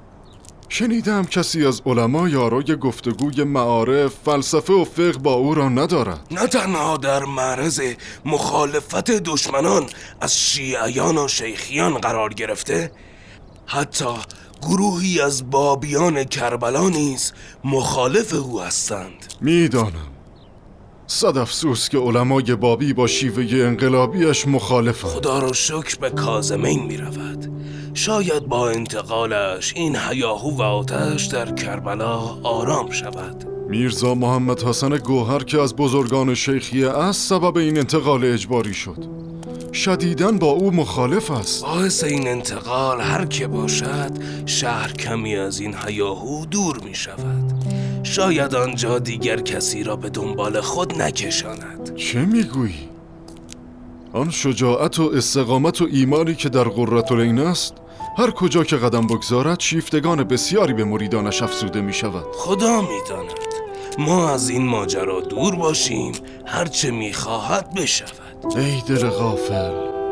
شنیدم 0.74 1.24
کسی 1.24 1.66
از 1.66 1.82
علما 1.86 2.28
یارای 2.28 2.76
گفتگوی 2.76 3.44
معارف 3.44 4.14
فلسفه 4.24 4.72
و 4.72 4.84
فقه 4.84 5.12
با 5.12 5.34
او 5.34 5.54
را 5.54 5.68
ندارد. 5.68 6.26
نه 6.30 6.46
تنها 6.46 6.96
در 6.96 7.24
معرض 7.24 7.80
مخالفت 8.24 9.10
دشمنان 9.10 9.86
از 10.20 10.38
شیعیان 10.38 11.18
و 11.18 11.28
شیخیان 11.28 11.98
قرار 11.98 12.34
گرفته 12.34 12.92
حتی 13.66 14.14
گروهی 14.62 15.20
از 15.20 15.50
بابیان 15.50 16.24
کربلا 16.24 16.88
نیز 16.88 17.32
مخالف 17.64 18.34
او 18.34 18.60
هستند. 18.60 19.34
می‌دانم. 19.40 20.13
صد 21.06 21.36
افسوس 21.36 21.88
که 21.88 21.98
علمای 21.98 22.54
بابی 22.54 22.92
با 22.92 23.06
شیوه 23.06 23.64
انقلابیش 23.64 24.48
مخالفند. 24.48 25.10
خدا 25.10 25.38
را 25.38 25.52
شکر 25.52 25.96
به 26.00 26.10
کازمین 26.10 26.82
می 26.86 26.96
رود 26.96 27.50
شاید 27.94 28.46
با 28.46 28.70
انتقالش 28.70 29.72
این 29.76 29.96
حیاهو 29.96 30.56
و 30.56 30.62
آتش 30.62 31.24
در 31.24 31.52
کربلا 31.52 32.18
آرام 32.42 32.90
شود. 32.90 33.44
میرزا 33.68 34.14
محمد 34.14 34.62
حسن 34.62 34.96
گوهر 34.96 35.44
که 35.44 35.60
از 35.60 35.76
بزرگان 35.76 36.34
شیخیه 36.34 36.90
است 36.90 37.28
سبب 37.28 37.56
این 37.56 37.78
انتقال 37.78 38.24
اجباری 38.24 38.74
شد. 38.74 39.24
شدیدن 39.72 40.38
با 40.38 40.46
او 40.46 40.70
مخالف 40.70 41.30
است. 41.30 41.64
باعث 41.64 42.04
این 42.04 42.28
انتقال 42.28 43.00
هر 43.00 43.24
که 43.24 43.46
باشد 43.46 44.10
شهر 44.46 44.92
کمی 44.92 45.36
از 45.36 45.60
این 45.60 45.74
حیاهو 45.74 46.46
دور 46.46 46.80
می 46.84 46.94
شود 46.94 47.53
شاید 48.14 48.54
آنجا 48.54 48.98
دیگر 48.98 49.40
کسی 49.40 49.84
را 49.84 49.96
به 49.96 50.10
دنبال 50.10 50.60
خود 50.60 51.02
نکشاند. 51.02 51.96
چه 51.96 52.18
می‌گویی؟ 52.18 52.88
آن 54.12 54.30
شجاعت 54.30 54.98
و 54.98 55.10
استقامت 55.14 55.82
و 55.82 55.88
ایمانی 55.92 56.34
که 56.34 56.48
در 56.48 56.64
قررت 56.64 57.12
است 57.12 57.74
هر 58.18 58.30
کجا 58.30 58.64
که 58.64 58.76
قدم 58.76 59.06
بگذارد 59.06 59.60
شیفتگان 59.60 60.24
بسیاری 60.24 60.72
به 60.72 60.84
مریدانش 60.84 61.42
افزوده 61.42 61.80
می 61.80 61.92
شود 61.92 62.24
خدا 62.32 62.80
می 62.80 62.98
داند 63.08 63.32
ما 63.98 64.30
از 64.30 64.48
این 64.48 64.66
ماجرا 64.66 65.20
دور 65.20 65.56
باشیم 65.56 66.12
هرچه 66.46 66.90
می 66.90 67.12
خواهد 67.12 67.74
بشود. 67.74 68.56
ای 68.56 68.80
دل 68.88 69.08
غافل. 69.08 70.03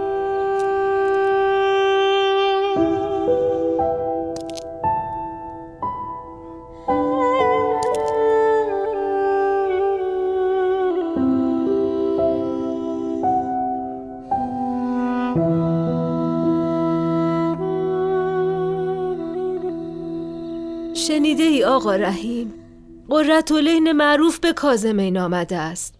شنیده 21.08 21.42
ای 21.42 21.64
آقا 21.64 21.96
رحیم؟ 21.96 22.54
قررتولین 23.08 23.92
معروف 23.92 24.38
به 24.38 24.52
کازمین 24.52 25.18
آمده 25.18 25.56
است. 25.56 25.94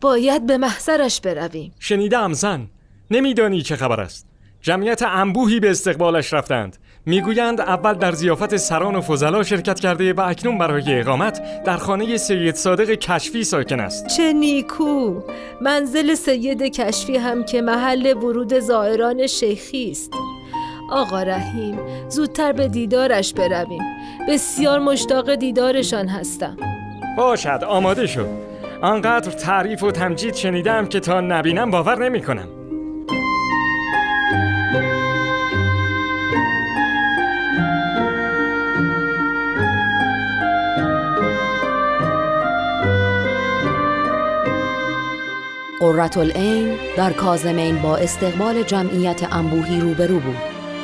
باید 0.00 0.46
به 0.46 0.58
محضرش 0.58 1.20
برویم. 1.20 1.72
شنیدم 1.78 2.32
زن. 2.32 2.66
نمیدانی 3.10 3.62
چه 3.62 3.76
خبر 3.76 4.00
است. 4.00 4.26
جمعیت 4.60 5.02
انبوهی 5.02 5.60
به 5.60 5.70
استقبالش 5.70 6.32
رفتند. 6.32 6.76
می‌گویند 7.06 7.60
اول 7.60 7.94
در 7.94 8.12
زیافت 8.12 8.56
سران 8.56 8.96
و 8.96 9.00
فضلا 9.00 9.42
شرکت 9.42 9.80
کرده 9.80 10.12
و 10.12 10.20
اکنون 10.20 10.58
برای 10.58 11.00
اقامت 11.00 11.64
در 11.64 11.76
خانه 11.76 12.16
سید 12.16 12.54
صادق 12.54 12.90
کشفی 12.90 13.44
ساکن 13.44 13.80
است. 13.80 14.06
چه 14.06 14.32
نیکو. 14.32 15.20
منزل 15.60 16.14
سید 16.14 16.62
کشفی 16.62 17.16
هم 17.16 17.44
که 17.44 17.62
محل 17.62 18.14
ورود 18.16 18.58
زائران 18.58 19.26
شیخی 19.26 19.90
است. 19.90 20.12
آقا 20.90 21.22
رحیم 21.22 21.78
زودتر 22.08 22.52
به 22.52 22.68
دیدارش 22.68 23.34
برویم. 23.34 23.82
بسیار 24.28 24.78
مشتاق 24.78 25.34
دیدارشان 25.34 26.08
هستم. 26.08 26.56
باشد 27.16 27.64
آماده 27.68 28.06
شد 28.06 28.28
آنقدر 28.82 29.30
تعریف 29.30 29.82
و 29.82 29.90
تمجید 29.90 30.34
شنیدم 30.34 30.86
که 30.86 31.00
تا 31.00 31.20
نبینم 31.20 31.70
باور 31.70 32.04
نمی 32.08 32.22
کنم. 32.22 32.48
قررت 45.80 46.16
العین 46.16 46.76
در 46.96 47.12
کازمین 47.12 47.82
با 47.82 47.96
استقبال 47.96 48.62
جمعیت 48.62 49.32
انبوهی 49.32 49.80
روبرو 49.80 50.20
بود. 50.20 50.36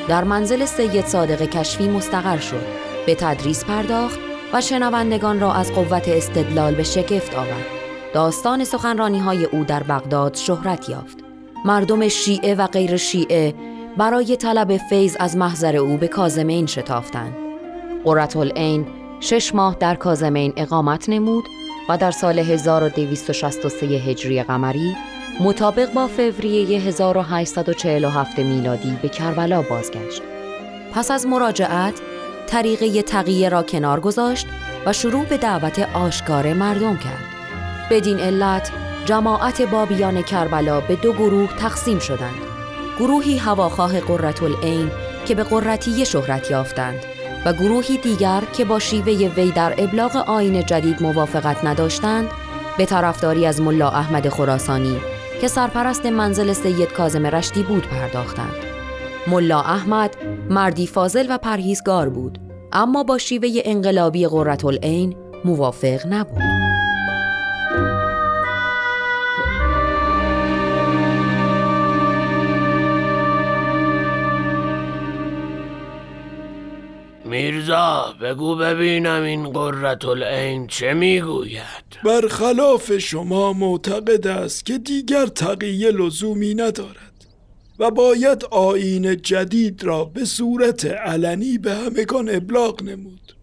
در 0.09 0.25
منزل 0.25 0.65
سید 0.65 1.07
صادق 1.07 1.43
کشفی 1.43 1.89
مستقر 1.89 2.39
شد. 2.39 2.90
به 3.07 3.15
تدریس 3.15 3.65
پرداخت 3.65 4.19
و 4.53 4.61
شنوندگان 4.61 5.41
را 5.41 5.53
از 5.53 5.73
قوت 5.73 6.09
استدلال 6.09 6.75
به 6.75 6.83
شگفت 6.83 7.35
آورد. 7.35 7.67
داستان 8.15 8.65
سخنرانی 8.65 9.19
های 9.19 9.45
او 9.45 9.65
در 9.65 9.83
بغداد 9.83 10.35
شهرت 10.35 10.89
یافت. 10.89 11.19
مردم 11.65 12.09
شیعه 12.09 12.55
و 12.55 12.67
غیر 12.67 12.97
شیعه 12.97 13.55
برای 13.97 14.37
طلب 14.37 14.77
فیض 14.77 15.17
از 15.21 15.37
محضر 15.37 15.77
او 15.77 15.97
به 15.97 16.09
کازمین 16.09 16.67
شتافتند. 16.67 17.37
قررت 18.05 18.37
العین 18.37 18.87
شش 19.21 19.55
ماه 19.55 19.77
در 19.81 19.95
کازمین 19.95 20.53
اقامت 20.57 21.09
نمود 21.09 21.45
و 21.89 21.97
در 21.97 22.11
سال 22.11 22.39
1263 22.39 23.87
هجری 23.87 24.43
قمری 24.43 24.97
مطابق 25.41 25.93
با 25.93 26.07
فوریه 26.07 26.81
1847 26.81 28.39
میلادی 28.39 28.99
به 29.03 29.09
کربلا 29.09 29.63
بازگشت. 29.63 30.23
پس 30.95 31.11
از 31.11 31.27
مراجعت 31.27 32.01
طریقه 32.47 33.03
تقیه 33.03 33.49
را 33.49 33.63
کنار 33.63 34.01
گذاشت 34.01 34.47
و 34.87 34.93
شروع 34.93 35.25
به 35.25 35.37
دعوت 35.37 35.79
آشکار 35.95 36.53
مردم 36.53 36.97
کرد. 36.97 37.25
بدین 37.91 38.21
علت 38.21 38.71
جماعت 39.05 39.63
بابیان 39.63 40.23
کربلا 40.23 40.81
به 40.81 40.97
دو 40.97 41.13
گروه 41.13 41.57
تقسیم 41.57 41.99
شدند. 41.99 42.41
گروهی 42.99 43.39
هواخواه 43.39 44.01
قررت 44.01 44.43
العین 44.43 44.91
که 45.27 45.35
به 45.35 45.45
قررتیه 45.45 46.05
شهرت 46.05 46.51
یافتند 46.51 47.05
و 47.45 47.53
گروهی 47.53 47.99
دیگر 47.99 48.43
که 48.53 48.65
با 48.65 48.79
شیوه 48.79 49.13
وی 49.13 49.51
در 49.51 49.75
ابلاغ 49.79 50.17
آین 50.17 50.67
جدید 50.67 51.03
موافقت 51.03 51.65
نداشتند 51.65 52.29
به 52.79 52.87
طرفداری 52.87 53.47
از 53.47 53.61
ملا 53.61 53.89
احمد 53.89 54.29
خراسانی 54.29 55.01
که 55.41 55.49
سرپرست 55.49 56.07
منزل 56.07 56.53
سید 56.53 56.93
کازم 56.93 57.27
رشتی 57.27 57.63
بود 57.63 57.87
پرداختند. 57.87 58.70
ملا 59.27 59.61
احمد 59.61 60.17
مردی 60.51 60.87
فاضل 60.87 61.27
و 61.31 61.39
پرهیزگار 61.39 62.09
بود. 62.09 62.39
اما 62.73 63.03
با 63.03 63.19
شیوه 63.19 63.49
انقلابی 63.65 64.27
قررت 64.27 64.65
العین 64.65 65.17
موافق 65.45 66.07
نبود. 66.07 66.43
میرزا 77.25 78.15
بگو 78.23 78.57
ببینم 78.57 79.23
این 79.23 79.51
قررت 79.51 80.05
العین 80.05 80.67
چه 80.67 80.95
می‌گوید؟ 80.95 81.61
برخلاف 82.05 82.99
شما 82.99 83.53
معتقد 83.53 84.27
است 84.27 84.67
که 84.67 84.79
دیگر 84.79 85.27
تقیه 85.27 85.91
لزومی 85.91 86.55
ندارد. 86.55 87.10
و 87.81 87.91
باید 87.91 88.45
آین 88.45 89.23
جدید 89.23 89.85
را 89.85 90.05
به 90.05 90.25
صورت 90.25 90.85
علنی 90.85 91.59
به 91.59 91.75
همگان 91.75 92.29
ابلاغ 92.35 92.83
نمود. 92.83 93.37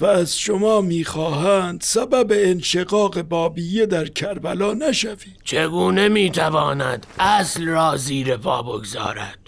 و 0.00 0.06
از 0.06 0.38
شما 0.38 0.80
می‌خواهند 0.80 1.80
سبب 1.80 2.26
انشقاق 2.30 3.22
بابیه 3.22 3.86
در 3.86 4.08
کربلا 4.08 4.72
نشوید. 4.72 5.36
چگونه 5.44 6.08
می‌تواند 6.08 7.06
اصل 7.18 7.66
را 7.66 7.96
زیر 7.96 8.36
پا 8.36 8.62
بگذارد؟ 8.62 9.38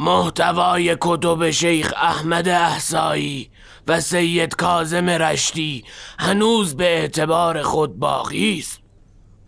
محتوای 0.00 0.96
کتب 1.00 1.50
شیخ 1.50 1.92
احمد 1.96 2.48
احسایی 2.48 3.50
و 3.88 4.00
سید 4.00 4.54
کازم 4.54 5.08
رشتی 5.08 5.84
هنوز 6.18 6.76
به 6.76 6.84
اعتبار 6.84 7.62
خود 7.62 7.98
باقی 7.98 8.58
است. 8.58 8.81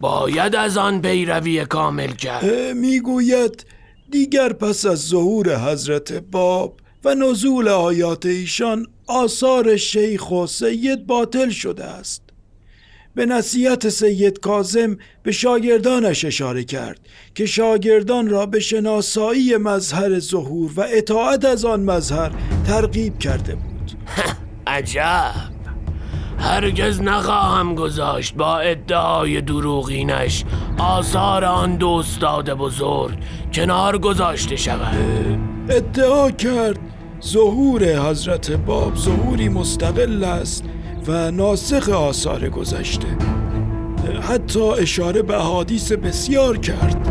باید 0.01 0.57
از 0.57 0.77
آن 0.77 1.03
پیروی 1.03 1.65
کامل 1.65 2.13
کرد. 2.13 2.45
می‌گوید 2.77 3.67
دیگر 4.11 4.53
پس 4.53 4.87
از 4.87 4.99
ظهور 5.09 5.59
حضرت 5.59 6.13
باب 6.13 6.81
و 7.05 7.15
نزول 7.15 7.69
آیات 7.69 8.27
ایشان 8.27 8.87
آثار 9.07 9.77
شیخ 9.77 10.31
و 10.31 10.47
سید 10.47 11.07
باطل 11.07 11.51
شده 11.51 11.85
است. 11.85 12.23
به 13.15 13.27
نصیحت 13.27 13.89
سید 13.89 14.41
کازم 14.41 14.97
به 15.23 15.33
شاگردانش 15.33 16.25
اشاره 16.25 16.65
کرد 16.65 17.01
که 17.35 17.47
شاگردان 17.47 18.29
را 18.29 18.47
به 18.47 18.61
شناسایی 18.61 19.57
مظهر 19.57 20.19
ظهور 20.19 20.73
و 20.77 20.81
اطاعت 20.81 21.45
از 21.45 21.65
آن 21.65 21.81
مظهر 21.81 22.33
ترغیب 22.67 23.19
کرده 23.19 23.55
بود. 23.55 23.93
عجب! 24.67 25.54
هرگز 26.39 27.03
نخواهم 27.03 27.75
گذاشت 27.75 28.35
با 28.35 28.59
ادعای 28.59 29.41
دروغینش. 29.41 30.45
آثار 30.79 31.45
آن 31.45 31.77
دو 31.77 31.89
استاد 31.89 32.51
بزرگ 32.51 33.19
کنار 33.53 33.99
گذاشته 33.99 34.57
شود. 34.57 34.97
ادعا 35.69 36.31
کرد 36.31 36.79
ظهور 37.25 38.11
حضرت 38.11 38.51
باب 38.51 38.97
ظهوری 38.97 39.49
مستقل 39.49 40.25
است 40.25 40.65
و 41.07 41.31
ناسخ 41.31 41.89
آثار 41.89 42.49
گذشته. 42.49 43.09
حتی 44.29 44.61
اشاره 44.61 45.23
به 45.23 45.37
حادیث 45.37 45.93
بسیار 45.93 46.59
کرد. 46.59 47.09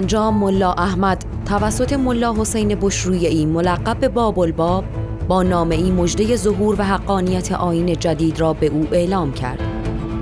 سرانجام 0.00 0.36
ملا 0.36 0.72
احمد 0.72 1.24
توسط 1.44 1.92
ملا 1.92 2.34
حسین 2.34 2.74
بشرویی 2.74 3.46
ملقب 3.46 3.98
به 3.98 4.08
باب 4.08 4.38
الباب 4.38 4.84
با 5.28 5.42
نامه 5.42 5.74
ای 5.74 5.90
مجده 5.90 6.36
ظهور 6.36 6.76
و 6.78 6.84
حقانیت 6.84 7.52
آین 7.52 7.96
جدید 7.96 8.40
را 8.40 8.52
به 8.52 8.66
او 8.66 8.86
اعلام 8.92 9.32
کرد. 9.32 9.60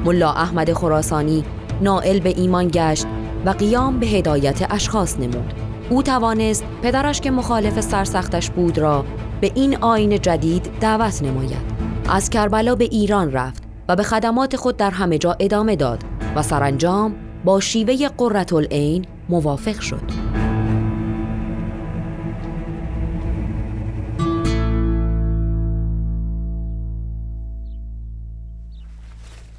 ملا 0.05 0.33
احمد 0.33 0.73
خراسانی 0.73 1.45
نائل 1.81 2.21
به 2.21 2.35
ایمان 2.37 2.69
گشت 2.73 3.07
و 3.47 3.51
قیام 3.51 3.99
به 3.99 4.07
هدایت 4.07 4.73
اشخاص 4.73 5.17
نمود. 5.17 5.53
او 5.91 6.03
توانست 6.03 6.65
پدرش 6.83 7.21
که 7.21 7.31
مخالف 7.31 7.81
سرسختش 7.81 8.51
بود 8.51 8.79
را 8.79 9.05
به 9.41 9.53
این 9.55 9.77
آین 9.77 10.21
جدید 10.21 10.71
دعوت 10.81 11.23
نماید. 11.23 11.79
از 12.09 12.31
کربلا 12.31 12.75
به 12.75 12.85
ایران 12.85 13.33
رفت 13.33 13.63
و 13.89 13.97
به 13.97 14.03
خدمات 14.03 14.57
خود 14.57 14.77
در 14.77 14.91
همه 14.91 15.19
جا 15.19 15.37
ادامه 15.41 15.77
داد 15.77 16.05
و 16.37 16.43
سرانجام 16.43 17.15
با 17.45 17.61
شیوه 17.61 18.09
قررت 18.09 18.53
العین 18.53 19.05
موافق 19.29 19.81
شد. 19.81 20.03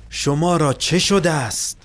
شما 0.09 0.57
را 0.57 0.73
چه 0.73 0.99
شده 0.99 1.31
است؟ 1.31 1.79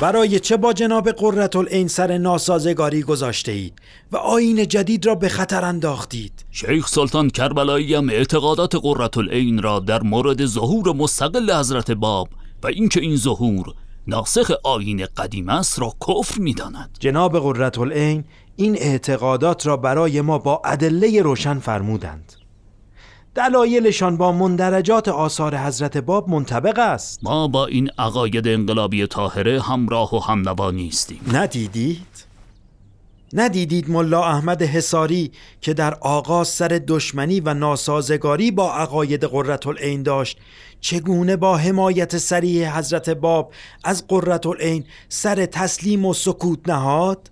برای 0.00 0.40
چه 0.40 0.56
با 0.56 0.72
جناب 0.72 1.10
قررت 1.10 1.56
العین 1.56 1.88
سر 1.88 2.18
ناسازگاری 2.18 3.02
گذاشته 3.02 3.52
اید 3.52 3.72
و 4.12 4.16
آین 4.16 4.68
جدید 4.68 5.06
را 5.06 5.14
به 5.14 5.28
خطر 5.28 5.64
انداختید 5.64 6.44
شیخ 6.50 6.88
سلطان 6.88 7.30
کربلایی 7.30 7.94
هم 7.94 8.10
اعتقادات 8.10 8.74
قررت 8.74 9.18
العین 9.18 9.62
را 9.62 9.80
در 9.80 10.02
مورد 10.02 10.46
ظهور 10.46 10.92
مستقل 10.92 11.52
حضرت 11.52 11.90
باب 11.90 12.28
و 12.62 12.66
اینکه 12.66 13.00
این 13.00 13.16
ظهور 13.16 13.74
ناسخ 14.06 14.50
آین 14.64 15.06
قدیم 15.16 15.48
است 15.48 15.78
را 15.78 15.94
کفر 16.08 16.40
می‌داند. 16.40 16.96
جناب 17.00 17.38
قررت 17.38 17.78
العین 17.78 18.24
این 18.56 18.76
اعتقادات 18.78 19.66
را 19.66 19.76
برای 19.76 20.20
ما 20.20 20.38
با 20.38 20.62
ادله 20.64 21.22
روشن 21.22 21.58
فرمودند. 21.58 22.32
دلایلشان 23.34 24.16
با 24.16 24.32
مندرجات 24.32 25.08
آثار 25.08 25.56
حضرت 25.56 25.96
باب 25.96 26.28
منطبق 26.28 26.78
است. 26.78 27.24
ما 27.24 27.48
با 27.48 27.66
این 27.66 27.90
عقاید 27.98 28.48
انقلابی 28.48 29.06
طاهره 29.06 29.60
همراه 29.62 30.14
و 30.14 30.18
همنوا 30.18 30.70
نیستیم. 30.70 31.20
ندیدید؟ 31.32 32.31
ندیدید 33.32 33.90
ملا 33.90 34.24
احمد 34.24 34.62
حساری 34.62 35.32
که 35.60 35.74
در 35.74 35.94
آغاز 35.94 36.48
سر 36.48 36.80
دشمنی 36.88 37.40
و 37.40 37.54
ناسازگاری 37.54 38.50
با 38.50 38.74
عقاید 38.74 39.24
قررت 39.24 39.66
العین 39.66 40.02
داشت؟ 40.02 40.38
چگونه 40.80 41.36
با 41.36 41.56
حمایت 41.56 42.18
سریع 42.18 42.78
حضرت 42.78 43.10
باب 43.10 43.52
از 43.84 44.06
قررت 44.06 44.46
العین 44.46 44.84
سر 45.08 45.46
تسلیم 45.46 46.06
و 46.06 46.14
سکوت 46.14 46.68
نهاد؟ 46.68 47.30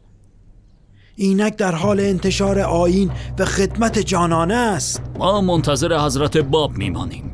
اینک 1.16 1.56
در 1.56 1.74
حال 1.74 2.00
انتشار 2.00 2.58
آین 2.58 3.10
و 3.38 3.44
خدمت 3.44 3.98
جانانه 3.98 4.54
است. 4.54 5.02
ما 5.18 5.40
منتظر 5.40 5.98
حضرت 5.98 6.36
باب 6.36 6.72
میمانیم. 6.72 7.30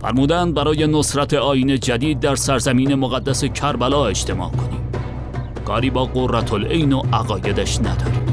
فرمودند 0.00 0.54
برای 0.54 0.86
نصرت 0.86 1.34
آین 1.34 1.80
جدید 1.80 2.20
در 2.20 2.34
سرزمین 2.34 2.94
مقدس 2.94 3.44
کربلا 3.44 4.06
اجتماع 4.06 4.50
کنیم. 4.50 4.85
کاری 5.66 5.90
با 5.90 6.04
قررت 6.04 6.52
العین 6.52 6.92
و 6.92 7.02
عقایدش 7.12 7.78
نداریم. 7.78 8.26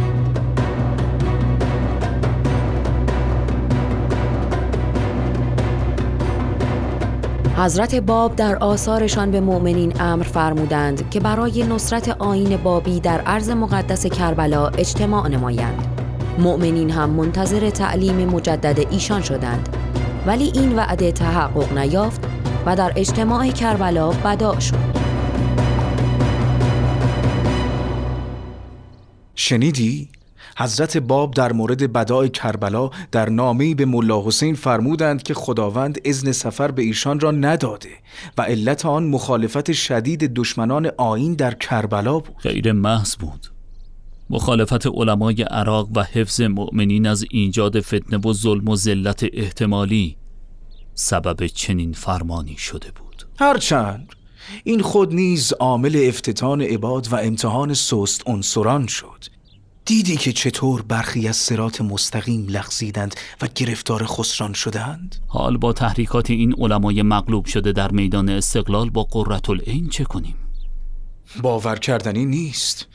حضرت 7.57 7.95
باب 7.95 8.36
در 8.36 8.55
آثارشان 8.55 9.31
به 9.31 9.41
مؤمنین 9.41 10.01
امر 10.01 10.23
فرمودند 10.23 11.09
که 11.09 11.19
برای 11.19 11.63
نصرت 11.63 12.09
آین 12.09 12.57
بابی 12.57 12.99
در 12.99 13.21
عرض 13.21 13.49
مقدس 13.49 14.07
کربلا 14.07 14.67
اجتماع 14.67 15.27
نمایند. 15.27 15.88
مؤمنین 16.39 16.89
هم 16.89 17.09
منتظر 17.09 17.69
تعلیم 17.69 18.29
مجدد 18.29 18.88
ایشان 18.91 19.21
شدند. 19.21 19.69
ولی 20.25 20.51
این 20.55 20.75
وعده 20.75 21.11
تحقق 21.11 21.77
نیافت 21.77 22.27
و 22.65 22.75
در 22.75 22.93
اجتماع 22.95 23.47
کربلا 23.47 24.09
بدا 24.09 24.59
شد. 24.59 25.03
شنیدی؟ 29.54 30.10
حضرت 30.58 30.97
باب 30.97 31.34
در 31.34 31.54
مورد 31.54 31.93
بدای 31.93 32.30
کربلا 32.30 32.89
در 33.12 33.30
نامه‌ای 33.30 33.76
به 33.76 33.86
ملا 33.86 34.28
حسین 34.28 34.56
فرمودند 34.56 35.24
که 35.24 35.34
خداوند 35.34 35.99
اذن 36.06 36.32
سفر 36.32 36.72
به 36.72 36.82
ایشان 36.82 37.20
را 37.20 37.32
نداده 37.32 37.89
و 38.38 38.41
علت 38.41 38.86
آن 38.86 39.04
مخالفت 39.04 39.72
شدید 39.72 40.34
دشمنان 40.34 40.91
آین 40.97 41.34
در 41.34 41.54
کربلا 41.54 42.20
بود. 42.20 42.36
غیر 42.43 42.72
محض 42.72 43.16
بود. 43.16 43.47
مخالفت 44.30 44.88
علمای 44.88 45.41
عراق 45.41 45.89
و 45.95 46.04
حفظ 46.04 46.41
مؤمنین 46.41 47.08
از 47.08 47.26
ایجاد 47.32 47.80
فتنه 47.80 48.18
و 48.18 48.34
ظلم 48.34 48.68
و 48.68 48.76
ذلت 48.76 49.26
احتمالی 49.34 50.18
سبب 50.93 51.47
چنین 51.47 51.93
فرمانی 51.93 52.56
شده 52.58 52.91
بود. 52.91 53.28
هرچند 53.39 54.10
این 54.64 54.82
خود 54.82 55.14
نیز 55.14 55.54
عامل 55.54 56.06
افتتان 56.08 56.62
عباد 56.62 57.08
و 57.12 57.16
امتحان 57.16 57.74
سست 57.74 58.24
عنصران 58.26 58.88
شد. 58.88 59.32
دیدی 59.86 60.17
که 60.17 60.31
چطور 60.31 60.81
برخی 60.81 61.27
از 61.27 61.36
سرات 61.36 61.81
مستقیم 61.81 62.47
لغزیدند 62.49 63.15
و 63.41 63.47
گرفتار 63.55 64.05
خسران 64.05 64.53
شدند؟ 64.53 65.15
حال 65.27 65.57
با 65.57 65.73
تحریکات 65.73 66.29
این 66.29 66.53
علمای 66.57 67.01
مغلوب 67.01 67.45
شده 67.45 67.71
در 67.71 67.91
میدان 67.91 68.29
استقلال 68.29 68.89
با 68.89 69.03
قررت 69.03 69.49
العین 69.49 69.89
چه 69.89 70.03
کنیم؟ 70.03 70.36
باور 71.41 71.75
کردنی 71.75 72.25
نیست 72.25 72.88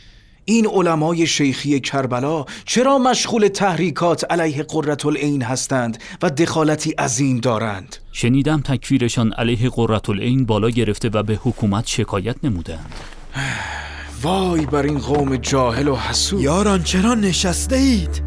این 0.45 0.67
علمای 0.67 1.27
شیخی 1.27 1.81
کربلا 1.81 2.45
چرا 2.65 2.99
مشغول 2.99 3.49
تحریکات 3.49 4.33
علیه 4.33 4.63
قررت 4.63 5.07
العین 5.07 5.43
هستند 5.43 6.03
و 6.23 6.31
دخالتی 6.31 6.91
عظیم 6.91 7.41
دارند؟ 7.41 7.97
شنیدم 8.13 8.61
تکفیرشان 8.61 9.33
علیه 9.33 9.71
قررت 9.71 10.11
العین 10.11 10.47
بالا 10.47 10.71
گرفته 10.71 11.09
و 11.09 11.23
به 11.23 11.35
حکومت 11.43 11.87
شکایت 11.87 12.37
نمودند 12.45 12.95
وای 14.23 14.67
بر 14.67 14.83
این 14.83 14.99
قوم 14.99 15.37
جاهل 15.37 15.89
و 15.89 15.97
حسود. 15.97 16.41
یاران 16.41 16.83
چرا 16.83 17.15
نشسته 17.15 17.77
اید؟ 17.77 18.23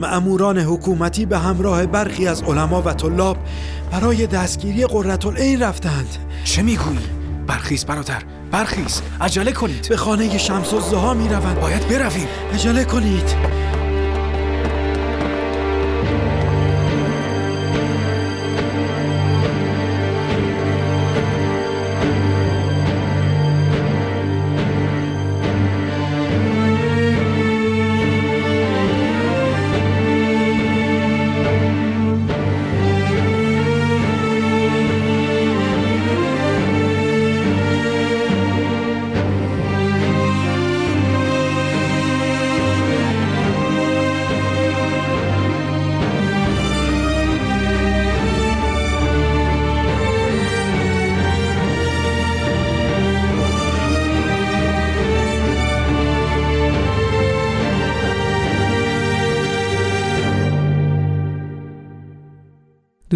معموران 0.00 0.58
حکومتی 0.58 1.26
به 1.26 1.38
همراه 1.38 1.86
برخی 1.86 2.28
از 2.28 2.42
علما 2.42 2.82
و 2.82 2.92
طلاب 2.92 3.36
برای 3.92 4.26
دستگیری 4.26 4.86
قررت 4.86 5.26
العین 5.26 5.62
رفتند. 5.62 6.16
چه 6.44 6.62
می‌گویی؟ 6.62 6.98
برخیز 7.46 7.84
برادر 7.84 8.22
برخیز. 8.50 9.02
عجله 9.20 9.52
کنید. 9.52 9.88
به 9.88 9.96
خانه 9.96 10.38
شمس 10.38 10.74
الزها 10.74 11.14
می 11.14 11.28
روند 11.28 11.60
باید 11.60 11.88
برویم. 11.88 12.28
عجله 12.54 12.84
کنید. 12.84 13.34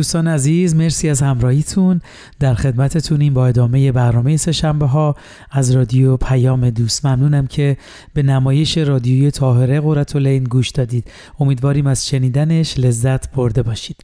دوستان 0.01 0.29
عزیز 0.29 0.75
مرسی 0.75 1.09
از 1.09 1.23
همراهیتون. 1.23 2.01
در 2.39 2.55
خدمتتونیم 2.55 3.35
با 3.35 3.47
ادامه 3.47 3.93
برنامه 3.93 4.37
سهشنبه 4.37 4.87
ها 4.87 5.17
از 5.51 5.71
رادیو 5.71 6.17
پیام 6.17 6.71
دوست. 6.71 7.07
ممنونم 7.07 7.47
که 7.47 7.77
به 8.15 8.23
نمایش 8.23 8.79
رادیوی 8.79 9.31
طاهره 9.31 9.81
قرتالعین 9.81 10.45
گوش 10.45 10.71
دادید. 10.71 11.11
امیدواریم 11.41 11.87
از 11.87 12.09
شنیدنش 12.09 12.79
لذت 12.79 13.33
برده 13.33 13.63
باشید. 13.63 13.97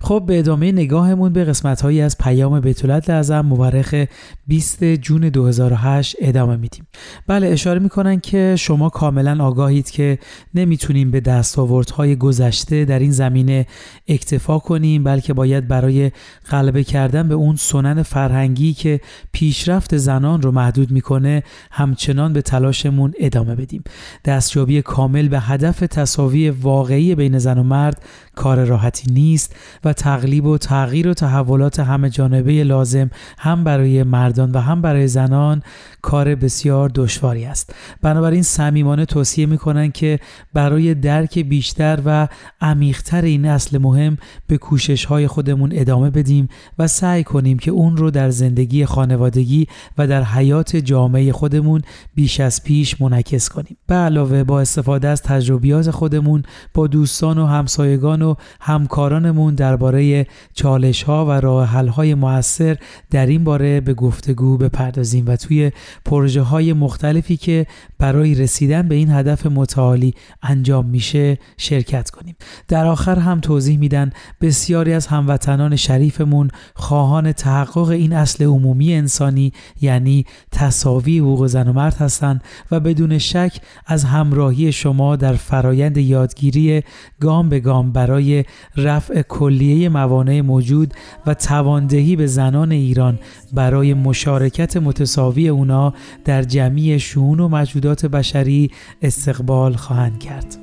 خب 0.00 0.24
به 0.26 0.38
ادامه 0.38 0.72
نگاهمون 0.72 1.32
به 1.32 1.44
قسمت 1.44 1.80
هایی 1.80 2.00
از 2.00 2.18
پیام 2.18 2.60
بیتولت 2.60 3.10
لازم 3.10 3.40
مورخ 3.40 4.04
20 4.46 4.84
جون 4.84 5.28
2008 5.28 6.16
ادامه 6.20 6.56
میدیم. 6.56 6.86
بله 7.26 7.46
اشاره 7.46 7.78
می‌کنن 7.78 8.20
که 8.20 8.54
شما 8.58 8.88
کاملا 8.88 9.44
آگاهید 9.44 9.90
که 9.90 10.18
نمی‌تونیم 10.54 11.10
به 11.10 11.20
دستاوردهای 11.20 12.16
گذشته 12.16 12.84
در 12.84 12.98
این 12.98 13.10
زمینه 13.10 13.66
اکتفا 14.08 14.58
کنیم 14.58 15.04
بلکه 15.04 15.34
باید 15.44 15.68
برای 15.68 16.10
غلبه 16.50 16.84
کردن 16.84 17.28
به 17.28 17.34
اون 17.34 17.56
سنن 17.56 18.02
فرهنگی 18.02 18.74
که 18.74 19.00
پیشرفت 19.32 19.96
زنان 19.96 20.42
رو 20.42 20.50
محدود 20.50 20.90
می‌کنه 20.90 21.42
همچنان 21.70 22.32
به 22.32 22.42
تلاشمون 22.42 23.14
ادامه 23.20 23.54
بدیم. 23.54 23.84
دستیابی 24.24 24.82
کامل 24.82 25.28
به 25.28 25.40
هدف 25.40 25.80
تصاوی 25.80 26.50
واقعی 26.50 27.14
بین 27.14 27.38
زن 27.38 27.58
و 27.58 27.62
مرد 27.62 28.02
کار 28.34 28.64
راحتی 28.64 29.12
نیست 29.12 29.56
و 29.84 29.92
تقلیب 29.92 30.46
و 30.46 30.58
تغییر 30.58 31.08
و 31.08 31.14
تحولات 31.14 31.80
همه 31.80 32.10
جانبه 32.10 32.64
لازم 32.64 33.10
هم 33.38 33.64
برای 33.64 34.02
مردان 34.02 34.52
و 34.52 34.58
هم 34.58 34.82
برای 34.82 35.08
زنان 35.08 35.62
کار 36.04 36.34
بسیار 36.34 36.90
دشواری 36.94 37.44
است. 37.44 37.74
بنابراین 38.02 38.42
صمیمانه 38.42 39.04
توصیه 39.04 39.46
می‌کنن 39.46 39.90
که 39.90 40.18
برای 40.54 40.94
درک 40.94 41.38
بیشتر 41.38 41.98
و 42.04 42.28
عمیقتر 42.60 43.22
این 43.22 43.44
اصل 43.44 43.78
مهم 43.78 44.18
به 44.46 44.58
کوشش 44.58 45.04
های 45.04 45.26
خودمون 45.26 45.70
ادامه 45.74 46.10
بدیم 46.10 46.48
و 46.78 46.86
سعی 46.86 47.24
کنیم 47.24 47.58
که 47.58 47.70
اون 47.70 47.96
رو 47.96 48.10
در 48.10 48.30
زندگی 48.30 48.86
خانوادگی 48.86 49.66
و 49.98 50.06
در 50.06 50.22
حیات 50.22 50.76
جامعه 50.76 51.32
خودمون 51.32 51.82
بیش 52.14 52.40
از 52.40 52.64
پیش 52.64 53.00
منعکس 53.00 53.48
کنیم. 53.48 53.76
به 53.86 53.94
علاوه 53.94 54.44
با 54.44 54.60
استفاده 54.60 55.08
از 55.08 55.22
تجربیات 55.22 55.90
خودمون 55.90 56.42
با 56.74 56.86
دوستان 56.86 57.38
و 57.38 57.46
همسایگان 57.46 58.22
و 58.22 58.34
همکارانمون 58.60 59.54
درباره 59.54 60.26
چالش 60.54 61.02
ها 61.02 61.26
و 61.26 61.30
راه 61.30 61.68
حل 61.68 61.88
های 61.88 62.14
موثر 62.14 62.76
در 63.10 63.26
این 63.26 63.44
باره 63.44 63.80
به 63.80 63.94
گفتگو 63.94 64.56
بپردازیم 64.56 65.24
و 65.26 65.36
توی 65.36 65.72
پروژه 66.04 66.42
های 66.42 66.72
مختلفی 66.72 67.36
که 67.36 67.66
برای 67.98 68.34
رسیدن 68.34 68.88
به 68.88 68.94
این 68.94 69.10
هدف 69.10 69.46
متعالی 69.46 70.14
انجام 70.42 70.86
میشه 70.86 71.38
شرکت 71.56 72.10
کنیم. 72.10 72.36
در 72.68 72.86
آخر 72.86 73.18
هم 73.18 73.40
توضیح 73.40 73.78
میدن 73.78 74.10
بسیاری 74.40 74.92
از 74.92 75.06
هموطنان 75.06 75.76
شریفمون 75.76 76.50
خواهان 76.74 77.32
تحقق 77.32 77.88
این 77.88 78.12
اصل 78.12 78.44
عمومی 78.44 78.94
انسانی 78.94 79.52
یعنی 79.80 80.24
تصاوی 80.52 81.18
حقوق 81.18 81.46
زن 81.46 81.68
و 81.68 81.72
مرد 81.72 81.94
هستند 81.94 82.44
و 82.70 82.80
بدون 82.80 83.18
شک 83.18 83.60
از 83.86 84.04
همراهی 84.04 84.72
شما 84.72 85.16
در 85.16 85.32
فرایند 85.32 85.96
یادگیری 85.96 86.82
گام 87.20 87.48
به 87.48 87.60
گام 87.60 87.92
برای 87.92 88.44
رفع 88.76 89.22
کلیه 89.22 89.88
موانع 89.88 90.40
موجود 90.40 90.94
و 91.26 91.34
تواندهی 91.34 92.16
به 92.16 92.26
زنان 92.26 92.72
ایران 92.72 93.18
برای 93.52 93.94
مشارکت 93.94 94.76
متساوی 94.76 95.48
اونا 95.48 95.83
در 96.24 96.42
جمعی 96.42 97.00
شون 97.00 97.40
و 97.40 97.48
موجودات 97.48 98.06
بشری 98.06 98.70
استقبال 99.02 99.76
خواهند 99.76 100.20
کرد. 100.20 100.56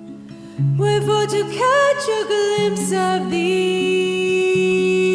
Wherefore 0.77 1.27
to 1.33 1.41
catch 1.59 2.05
a 2.19 2.21
glimpse 2.31 2.91
of 2.91 3.31
thee, 3.31 5.10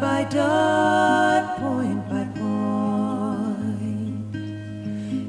by 0.00 0.24
dot, 0.24 1.58
point 1.58 2.08
by 2.08 2.24
point. 2.40 3.76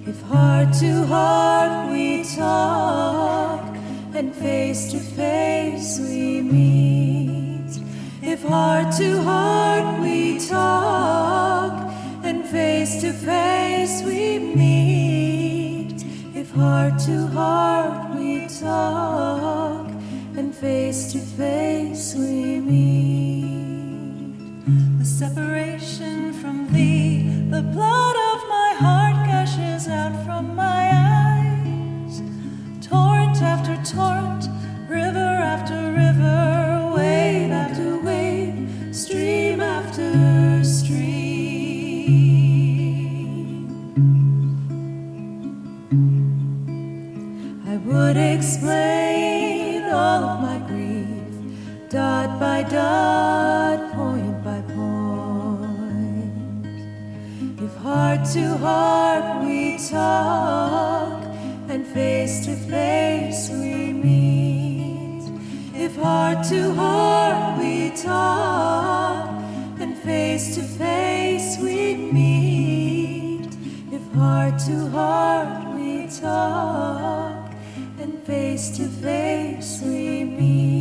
If 0.08 0.22
heart 0.22 0.74
to 0.80 1.06
heart 1.08 1.92
we 1.92 2.24
talk, 2.24 3.76
and 4.16 4.34
face 4.34 4.92
to 4.94 5.00
face 5.00 6.00
we 6.00 6.42
meet. 6.42 7.82
If 8.22 8.44
heart 8.44 8.96
to 8.98 9.22
heart 9.24 10.02
we 10.02 10.40
talk, 10.40 11.92
and 12.24 12.46
face 12.46 13.02
to 13.02 13.12
face 13.12 14.02
we 14.06 14.40
meet. 14.40 16.06
If 16.34 16.52
heart 16.52 16.98
to 17.08 17.28
heart 17.28 18.16
we 18.16 18.48
talk, 18.48 19.90
and 20.38 20.56
face 20.56 21.12
to 21.12 21.20
face 21.20 22.16
we 22.16 22.62
meet. 22.62 23.51
Separation 25.22 26.34
from 26.34 26.68
thee, 26.74 27.30
the 27.52 27.62
blood 27.62 28.16
of 28.34 28.50
my 28.50 28.74
heart 28.80 29.28
gushes 29.28 29.88
out 29.88 30.16
from 30.26 30.56
my 30.56 30.90
eyes. 30.92 32.24
Torrent 32.82 33.40
after 33.40 33.76
torrent, 33.84 34.50
river 34.90 35.20
after 35.20 35.76
river, 35.92 36.94
wave 36.96 37.52
after 37.52 38.00
wave, 38.00 38.68
stream 38.96 39.62
after 39.62 40.64
stream. 40.64 40.98
I 47.68 47.78
would 47.78 48.18
explain 48.18 49.84
all 49.84 50.24
of 50.32 50.42
my 50.42 50.58
grief, 50.68 51.08
dot 51.92 52.40
by 52.40 52.64
dot, 52.64 53.51
to 58.34 58.56
heart 58.60 59.44
we 59.44 59.78
talk, 59.78 61.22
and 61.68 61.86
face 61.86 62.46
to 62.46 62.56
face 62.56 63.50
we 63.50 63.92
meet. 63.92 65.30
If 65.76 65.98
heart 65.98 66.48
to 66.48 66.74
heart 66.74 67.60
we 67.60 67.92
talk, 67.92 69.28
and 69.82 69.98
face 69.98 70.56
to 70.56 70.62
face 70.62 71.58
we 71.62 71.96
meet. 71.96 73.50
If 73.92 74.14
heart 74.14 74.58
to 74.60 74.88
heart 74.92 75.76
we 75.76 76.08
talk, 76.08 77.52
and 78.00 78.24
face 78.24 78.78
to 78.78 78.88
face 78.88 79.82
we 79.84 80.24
meet. 80.24 80.81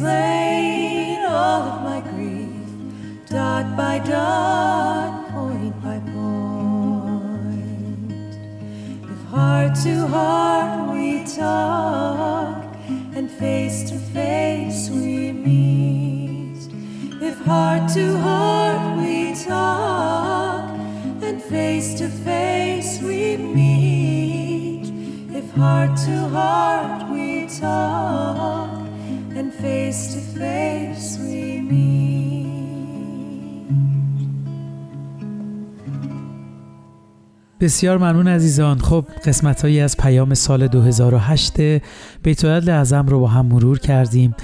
Explain 0.00 1.18
all 1.26 1.62
of 1.62 1.82
my 1.82 2.00
grief, 2.00 3.28
dot 3.28 3.76
by 3.76 3.98
dot, 3.98 5.30
point 5.30 5.78
by 5.82 5.98
point. 6.14 7.34
If 9.04 9.22
heart 9.28 9.74
to 9.82 10.06
heart 10.06 10.90
we 10.94 11.26
talk, 11.26 12.64
and 13.14 13.30
face 13.30 13.90
to 13.90 13.98
face 13.98 14.88
we 14.88 15.32
meet. 15.32 16.72
If 17.20 17.38
heart 17.44 17.92
to 17.92 18.16
heart 18.20 19.02
we 19.02 19.34
talk, 19.34 20.70
and 21.22 21.42
face 21.42 21.92
to 21.98 22.08
face 22.08 23.02
we 23.02 23.36
meet. 23.36 24.86
If 25.36 25.50
heart 25.50 25.98
to 26.06 26.28
heart 26.28 27.10
we 27.10 27.46
talk, 27.48 28.59
face 29.62 30.14
to 30.14 30.20
face 30.38 31.18
we 31.18 31.40
بسیار 37.60 37.98
ممنون 37.98 38.28
عزیزان. 38.28 38.78
خب 38.78 39.04
قسمت 39.24 39.62
هایی 39.62 39.80
از 39.80 39.96
پیام 39.96 40.34
سال 40.34 40.66
2008 40.66 41.60
بیت 42.22 42.44
اعظم 42.44 43.06
رو 43.06 43.20
با 43.20 43.26
هم 43.26 43.46
مرور 43.46 43.78
کردیم. 43.78 44.34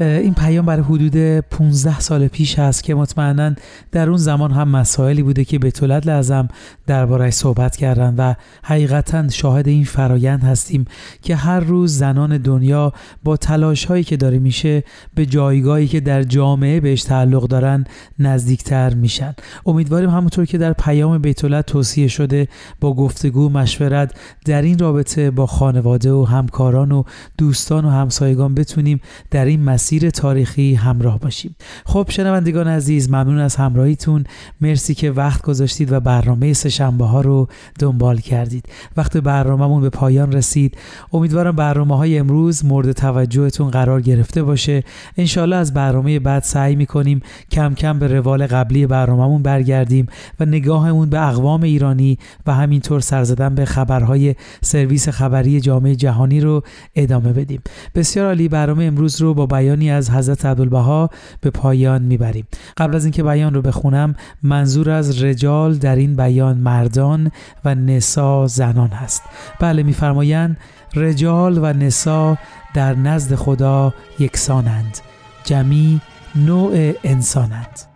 این 0.00 0.34
پیام 0.34 0.66
برای 0.66 0.82
حدود 0.82 1.40
15 1.40 2.00
سال 2.00 2.28
پیش 2.28 2.58
هست 2.58 2.84
که 2.84 2.94
مطمئنا 2.94 3.54
در 3.92 4.08
اون 4.08 4.18
زمان 4.18 4.52
هم 4.52 4.68
مسائلی 4.68 5.22
بوده 5.22 5.44
که 5.44 5.58
بیت 5.58 5.82
اعظم 5.82 6.48
درباره‌اش 6.86 7.32
صحبت 7.34 7.76
کردن 7.76 8.14
و 8.18 8.34
حقیقتا 8.62 9.28
شاهد 9.28 9.68
این 9.68 9.84
فرایند 9.84 10.44
هستیم 10.44 10.84
که 11.22 11.36
هر 11.36 11.60
روز 11.60 11.98
زنان 11.98 12.38
دنیا 12.38 12.92
با 13.24 13.36
تلاش 13.36 13.84
هایی 13.84 14.04
که 14.04 14.16
داره 14.16 14.38
میشه 14.38 14.84
به 15.14 15.26
جایگاهی 15.26 15.88
که 15.88 16.00
در 16.00 16.22
جامعه 16.22 16.80
بهش 16.80 17.02
تعلق 17.02 17.46
دارن 17.46 17.84
نزدیکتر 18.18 18.94
میشن. 18.94 19.34
امیدواریم 19.66 20.10
همونطور 20.10 20.44
که 20.44 20.58
در 20.58 20.72
پیام 20.72 21.18
بیت 21.18 21.46
توصیه 21.66 22.08
شده 22.08 22.48
با 22.80 22.94
گفتگو 22.94 23.48
مشورت 23.48 24.14
در 24.44 24.62
این 24.62 24.78
رابطه 24.78 25.30
با 25.30 25.46
خانواده 25.46 26.12
و 26.12 26.24
همکاران 26.24 26.92
و 26.92 27.02
دوستان 27.38 27.84
و 27.84 27.90
همسایگان 27.90 28.54
بتونیم 28.54 29.00
در 29.30 29.44
این 29.44 29.60
مسیر 29.86 30.10
تاریخی 30.10 30.74
همراه 30.74 31.18
باشیم. 31.18 31.56
خب 31.84 32.06
شنوندگان 32.08 32.68
عزیز 32.68 33.08
ممنون 33.08 33.38
از 33.38 33.56
همراهیتون. 33.56 34.24
مرسی 34.60 34.94
که 34.94 35.10
وقت 35.10 35.42
گذاشتید 35.42 35.92
و 35.92 36.00
برنامه 36.00 36.52
سهشنبه 36.52 37.04
ها 37.04 37.20
رو 37.20 37.48
دنبال 37.78 38.18
کردید. 38.18 38.64
وقت 38.96 39.16
برنامهمون 39.16 39.82
به 39.82 39.90
پایان 39.90 40.32
رسید. 40.32 40.76
امیدوارم 41.12 41.56
برنامه 41.56 41.96
های 41.96 42.18
امروز 42.18 42.64
مورد 42.64 42.92
توجهتون 42.92 43.70
قرار 43.70 44.00
گرفته 44.00 44.42
باشه. 44.42 44.82
انشالله 45.16 45.56
از 45.56 45.74
برنامه 45.74 46.18
بعد 46.18 46.42
سعی 46.42 46.76
می‌کنیم 46.76 47.20
کم 47.50 47.74
کم 47.74 47.98
به 47.98 48.06
روال 48.06 48.46
قبلی 48.46 48.86
برنامهمون 48.86 49.42
برگردیم 49.42 50.06
و 50.40 50.44
نگاهمون 50.44 51.10
به 51.10 51.28
اقوام 51.28 51.62
ایرانی 51.62 52.18
و 52.46 52.54
همینطور 52.54 53.00
سر 53.00 53.24
زدن 53.24 53.54
به 53.54 53.64
خبرهای 53.64 54.34
سرویس 54.62 55.08
خبری 55.08 55.60
جامعه 55.60 55.96
جهانی 55.96 56.40
رو 56.40 56.62
ادامه 56.94 57.32
بدیم. 57.32 57.62
بسیار 57.94 58.26
عالی 58.26 58.48
برنامه 58.48 58.84
امروز 58.84 59.20
رو 59.20 59.34
با 59.34 59.46
بیانی 59.76 59.90
از 59.90 60.10
حضرت 60.10 60.46
عبدالبها 60.46 61.10
به 61.40 61.50
پایان 61.50 62.02
می‌بریم. 62.02 62.46
قبل 62.76 62.96
از 62.96 63.04
اینکه 63.04 63.22
بیان 63.22 63.54
رو 63.54 63.62
بخونم 63.62 64.14
منظور 64.42 64.90
از 64.90 65.22
رجال 65.22 65.74
در 65.74 65.96
این 65.96 66.16
بیان 66.16 66.58
مردان 66.58 67.30
و 67.64 67.74
نسا 67.74 68.46
زنان 68.46 68.88
هست. 68.88 69.22
بله 69.60 69.82
میفرمایند 69.82 70.56
رجال 70.94 71.58
و 71.58 71.72
نسا 71.72 72.38
در 72.74 72.94
نزد 72.94 73.34
خدا 73.34 73.94
یکسانند. 74.18 74.98
جمی 75.44 76.00
نوع 76.34 76.92
انسانند. 77.04 77.95